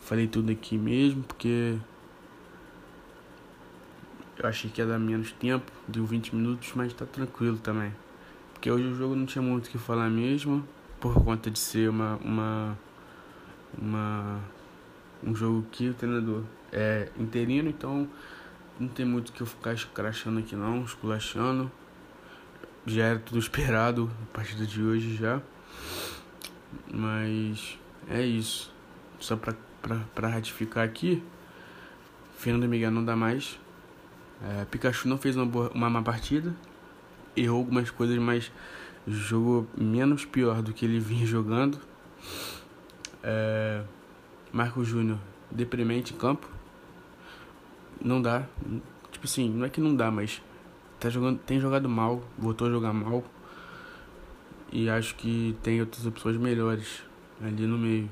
Falei 0.00 0.26
tudo 0.26 0.50
aqui 0.50 0.76
mesmo, 0.76 1.22
porque 1.22 1.78
eu 4.38 4.48
achei 4.48 4.70
que 4.70 4.80
ia 4.80 4.86
dar 4.86 4.98
menos 4.98 5.32
tempo, 5.32 5.70
deu 5.86 6.04
20 6.04 6.34
minutos, 6.34 6.72
mas 6.74 6.92
tá 6.92 7.06
tranquilo 7.06 7.58
também. 7.58 7.94
Porque 8.52 8.70
hoje 8.70 8.84
o 8.84 8.94
jogo 8.94 9.14
não 9.14 9.26
tinha 9.26 9.42
muito 9.42 9.66
o 9.66 9.70
que 9.70 9.78
falar 9.78 10.10
mesmo, 10.10 10.66
por 11.00 11.14
conta 11.14 11.50
de 11.50 11.58
ser 11.58 11.88
uma, 11.88 12.16
uma 12.16 12.78
uma 13.78 14.40
um 15.22 15.34
jogo 15.34 15.64
que 15.70 15.88
o 15.88 15.94
treinador 15.94 16.42
é 16.72 17.08
interino, 17.16 17.68
então 17.68 18.08
não 18.78 18.88
tem 18.88 19.06
muito 19.06 19.28
o 19.28 19.32
que 19.32 19.40
eu 19.40 19.46
ficar 19.46 19.72
escrachando 19.72 20.40
aqui 20.40 20.56
não, 20.56 20.82
esculachando. 20.82 21.70
Já 22.86 23.04
era 23.04 23.18
tudo 23.18 23.38
esperado 23.40 24.10
a 24.22 24.36
partir 24.36 24.56
de 24.66 24.82
hoje 24.82 25.16
já. 25.16 25.40
Mas 26.92 27.78
é 28.08 28.22
isso. 28.22 28.72
Só 29.18 29.36
pra, 29.36 29.54
pra, 29.80 30.00
pra 30.14 30.28
ratificar 30.28 30.84
aqui, 30.84 31.22
Fernando 32.36 32.68
Miguel 32.68 32.90
não 32.90 33.04
dá 33.04 33.14
mais. 33.14 33.58
É, 34.42 34.64
Pikachu 34.64 35.08
não 35.08 35.16
fez 35.16 35.36
uma, 35.36 35.46
boa, 35.46 35.70
uma 35.74 35.88
má 35.88 36.02
partida. 36.02 36.54
Errou 37.36 37.58
algumas 37.58 37.90
coisas, 37.90 38.18
mas 38.18 38.50
jogou 39.06 39.66
menos 39.76 40.24
pior 40.24 40.60
do 40.60 40.72
que 40.72 40.84
ele 40.84 40.98
vinha 40.98 41.24
jogando. 41.24 41.78
É, 43.22 43.82
Marco 44.52 44.84
Júnior, 44.84 45.18
deprimente 45.50 46.12
em 46.12 46.16
campo. 46.16 46.48
Não 48.04 48.20
dá. 48.20 48.44
Tipo 49.12 49.26
assim, 49.26 49.48
não 49.48 49.64
é 49.64 49.68
que 49.68 49.80
não 49.80 49.94
dá, 49.94 50.10
mas 50.10 50.42
tá 51.02 51.10
jogando, 51.10 51.38
tem 51.38 51.58
jogado 51.58 51.88
mal, 51.88 52.22
voltou 52.38 52.68
a 52.68 52.70
jogar 52.70 52.92
mal. 52.92 53.24
E 54.70 54.88
acho 54.88 55.16
que 55.16 55.56
tem 55.62 55.80
outras 55.80 56.06
opções 56.06 56.36
melhores 56.36 57.02
ali 57.42 57.66
no 57.66 57.76
meio. 57.76 58.08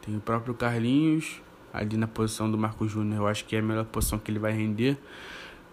Tem 0.00 0.16
o 0.16 0.20
próprio 0.20 0.54
Carlinhos 0.54 1.42
ali 1.72 1.96
na 1.96 2.06
posição 2.06 2.50
do 2.50 2.56
Marco 2.56 2.86
Júnior. 2.86 3.22
Eu 3.22 3.26
acho 3.26 3.44
que 3.44 3.56
é 3.56 3.58
a 3.58 3.62
melhor 3.62 3.84
posição 3.86 4.18
que 4.18 4.30
ele 4.30 4.38
vai 4.38 4.52
render. 4.52 4.96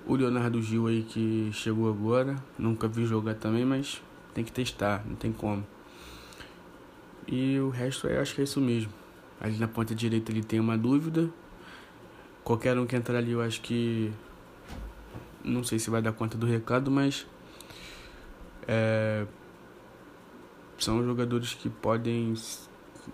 O 0.08 0.15
Leonardo 0.15 0.62
Gil 0.62 0.88
aí 0.88 1.04
que 1.04 1.51
chegou 1.54 1.88
agora. 1.88 2.36
Nunca 2.58 2.88
vi 2.88 3.06
jogar 3.06 3.36
também, 3.36 3.63
mas 3.63 4.01
tem 4.34 4.43
que 4.43 4.51
testar, 4.51 5.06
não 5.08 5.15
tem 5.15 5.32
como. 5.32 5.65
E 7.28 7.60
o 7.60 7.69
resto 7.69 8.08
eu 8.08 8.21
acho 8.21 8.36
que 8.36 8.41
é 8.41 8.43
isso 8.43 8.60
mesmo. 8.60 8.91
Ali 9.39 9.58
na 9.58 9.67
ponta 9.67 9.93
direita 9.93 10.32
ele 10.32 10.43
tem 10.43 10.60
uma 10.60 10.78
dúvida. 10.78 11.30
Qualquer 12.43 12.78
um 12.78 12.86
que 12.86 12.95
entrar 12.95 13.19
ali 13.19 13.32
eu 13.32 13.41
acho 13.41 13.62
que. 13.62 14.12
Não 15.45 15.63
sei 15.63 15.77
se 15.77 15.91
vai 15.91 16.01
dar 16.01 16.12
conta 16.12 16.38
do 16.38 16.47
recado, 16.47 16.89
mas. 16.89 17.27
É, 18.67 19.27
são 20.79 21.05
jogadores 21.05 21.53
que 21.53 21.69
podem, 21.69 22.34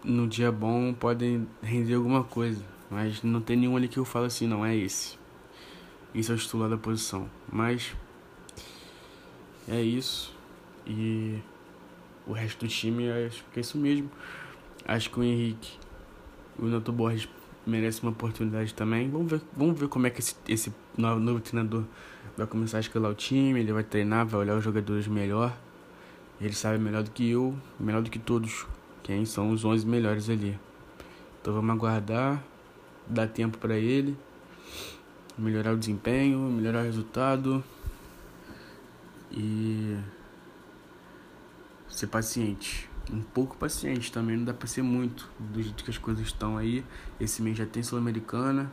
no 0.03 0.27
dia 0.27 0.49
bom, 0.49 0.93
podem 0.93 1.45
render 1.61 1.95
alguma 1.95 2.23
coisa. 2.23 2.63
Mas 2.89 3.21
não 3.21 3.41
tem 3.41 3.57
nenhum 3.57 3.75
ali 3.75 3.87
que 3.87 3.97
eu 3.97 4.05
falo 4.05 4.25
assim, 4.25 4.47
não 4.47 4.65
é 4.65 4.75
esse. 4.75 5.19
Esse 6.15 6.31
é 6.31 6.35
o 6.35 6.37
titular 6.37 6.69
da 6.69 6.77
posição. 6.77 7.29
Mas. 7.51 7.93
É 9.67 9.81
isso. 9.81 10.33
E 10.87 11.39
o 12.25 12.31
resto 12.31 12.65
do 12.65 12.69
time, 12.69 13.11
acho 13.11 13.43
que 13.51 13.59
é 13.59 13.61
isso 13.61 13.77
mesmo. 13.77 14.09
Acho 14.85 15.09
que 15.09 15.19
o 15.19 15.23
Henrique, 15.23 15.77
o 16.57 16.65
Neto 16.65 16.91
Borges 16.91 17.27
merece 17.65 18.01
uma 18.01 18.11
oportunidade 18.11 18.73
também. 18.73 19.09
Vamos 19.09 19.29
ver, 19.29 19.41
vamos 19.55 19.79
ver 19.79 19.87
como 19.89 20.07
é 20.07 20.09
que 20.09 20.19
esse, 20.19 20.35
esse 20.47 20.73
novo, 20.97 21.19
novo 21.19 21.39
treinador 21.39 21.83
vai 22.37 22.47
começar 22.47 22.77
a 22.77 22.79
escalar 22.79 23.11
o 23.11 23.15
time, 23.15 23.59
ele 23.59 23.73
vai 23.73 23.83
treinar, 23.83 24.25
vai 24.25 24.41
olhar 24.41 24.55
os 24.55 24.63
jogadores 24.63 25.07
melhor. 25.07 25.55
Ele 26.39 26.53
sabe 26.53 26.79
melhor 26.79 27.03
do 27.03 27.11
que 27.11 27.29
eu, 27.29 27.55
melhor 27.79 28.01
do 28.01 28.09
que 28.09 28.17
todos, 28.17 28.65
quem 29.03 29.25
são 29.25 29.51
os 29.51 29.63
11 29.63 29.85
melhores 29.85 30.29
ali. 30.29 30.59
Então 31.39 31.53
vamos 31.53 31.69
aguardar, 31.71 32.43
dar 33.07 33.27
tempo 33.27 33.57
para 33.57 33.77
ele, 33.77 34.17
melhorar 35.37 35.73
o 35.73 35.77
desempenho, 35.77 36.39
melhorar 36.39 36.81
o 36.81 36.83
resultado. 36.83 37.63
E 39.31 39.97
ser 41.87 42.07
paciente. 42.07 42.89
um 43.11 43.21
pouco 43.21 43.57
paciente 43.57 44.11
também, 44.11 44.37
não 44.37 44.45
dá 44.45 44.53
pra 44.53 44.67
ser 44.67 44.81
muito 44.81 45.29
do 45.39 45.61
jeito 45.61 45.83
que 45.83 45.89
as 45.91 45.97
coisas 45.97 46.25
estão 46.25 46.57
aí. 46.57 46.83
Esse 47.19 47.41
mês 47.41 47.57
já 47.57 47.65
tem 47.65 47.83
Sul-Americana, 47.83 48.71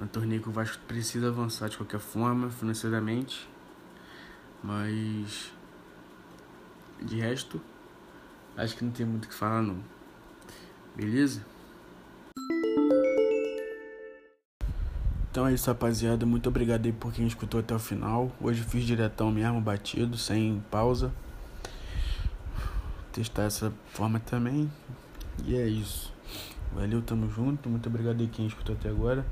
um 0.00 0.06
torneio 0.06 0.42
que 0.42 0.48
o 0.48 0.52
Vasco 0.52 0.78
precisa 0.86 1.28
avançar 1.28 1.68
de 1.68 1.76
qualquer 1.76 2.00
forma, 2.00 2.50
financeiramente. 2.50 3.48
Mas 4.62 5.52
de 7.02 7.16
resto, 7.20 7.60
acho 8.56 8.76
que 8.76 8.84
não 8.84 8.92
tem 8.92 9.04
muito 9.04 9.26
o 9.26 9.28
que 9.28 9.34
falar 9.34 9.62
não. 9.62 9.78
Beleza? 10.96 11.44
Então 15.30 15.46
é 15.46 15.52
isso, 15.52 15.66
rapaziada. 15.68 16.24
Muito 16.24 16.48
obrigado 16.48 16.86
aí 16.86 16.92
por 16.92 17.12
quem 17.12 17.26
escutou 17.26 17.58
até 17.58 17.74
o 17.74 17.78
final. 17.78 18.30
Hoje 18.40 18.62
fiz 18.62 18.84
diretão 18.84 19.32
mesmo, 19.32 19.60
batido, 19.60 20.16
sem 20.16 20.62
pausa. 20.70 21.12
Testar 23.12 23.42
essa 23.42 23.72
forma 23.86 24.20
também. 24.20 24.70
E 25.44 25.56
é 25.56 25.66
isso. 25.66 26.12
Valeu, 26.72 27.02
tamo 27.02 27.28
junto. 27.28 27.68
Muito 27.68 27.88
obrigado 27.88 28.20
aí 28.20 28.28
quem 28.28 28.46
escutou 28.46 28.76
até 28.76 28.88
agora. 28.88 29.26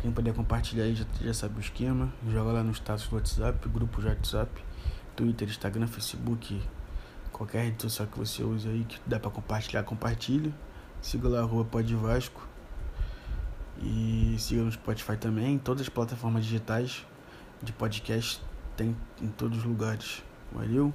Quem 0.00 0.12
puder 0.12 0.32
compartilhar 0.32 0.84
aí 0.84 0.94
já, 0.94 1.04
já 1.20 1.34
sabe 1.34 1.58
o 1.58 1.60
esquema. 1.60 2.12
Joga 2.30 2.52
lá 2.52 2.62
no 2.62 2.72
status 2.72 3.08
do 3.08 3.16
WhatsApp, 3.16 3.68
grupo 3.68 4.00
de 4.00 4.06
WhatsApp, 4.06 4.64
Twitter, 5.16 5.48
Instagram, 5.48 5.86
Facebook, 5.88 6.60
qualquer 7.32 7.64
rede 7.64 7.82
social 7.82 8.06
que 8.06 8.18
você 8.18 8.42
use 8.42 8.68
aí 8.68 8.84
que 8.84 9.00
dá 9.06 9.18
para 9.18 9.30
compartilhar, 9.30 9.82
compartilha. 9.82 10.52
Siga 11.00 11.28
lá 11.28 11.40
arroba 11.40 11.64
Pod 11.64 11.94
Vasco. 11.94 12.46
E 13.80 14.36
siga 14.38 14.62
no 14.62 14.72
Spotify 14.72 15.16
também, 15.16 15.58
todas 15.58 15.82
as 15.82 15.88
plataformas 15.88 16.44
digitais 16.44 17.06
de 17.62 17.72
podcast, 17.72 18.42
tem 18.76 18.96
em 19.20 19.28
todos 19.28 19.58
os 19.58 19.64
lugares. 19.64 20.22
Valeu? 20.52 20.92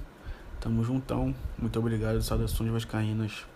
Tamo 0.60 0.82
juntão. 0.82 1.34
Muito 1.58 1.78
obrigado. 1.78 2.22
Saudações 2.22 2.70
vascaínas. 2.70 3.46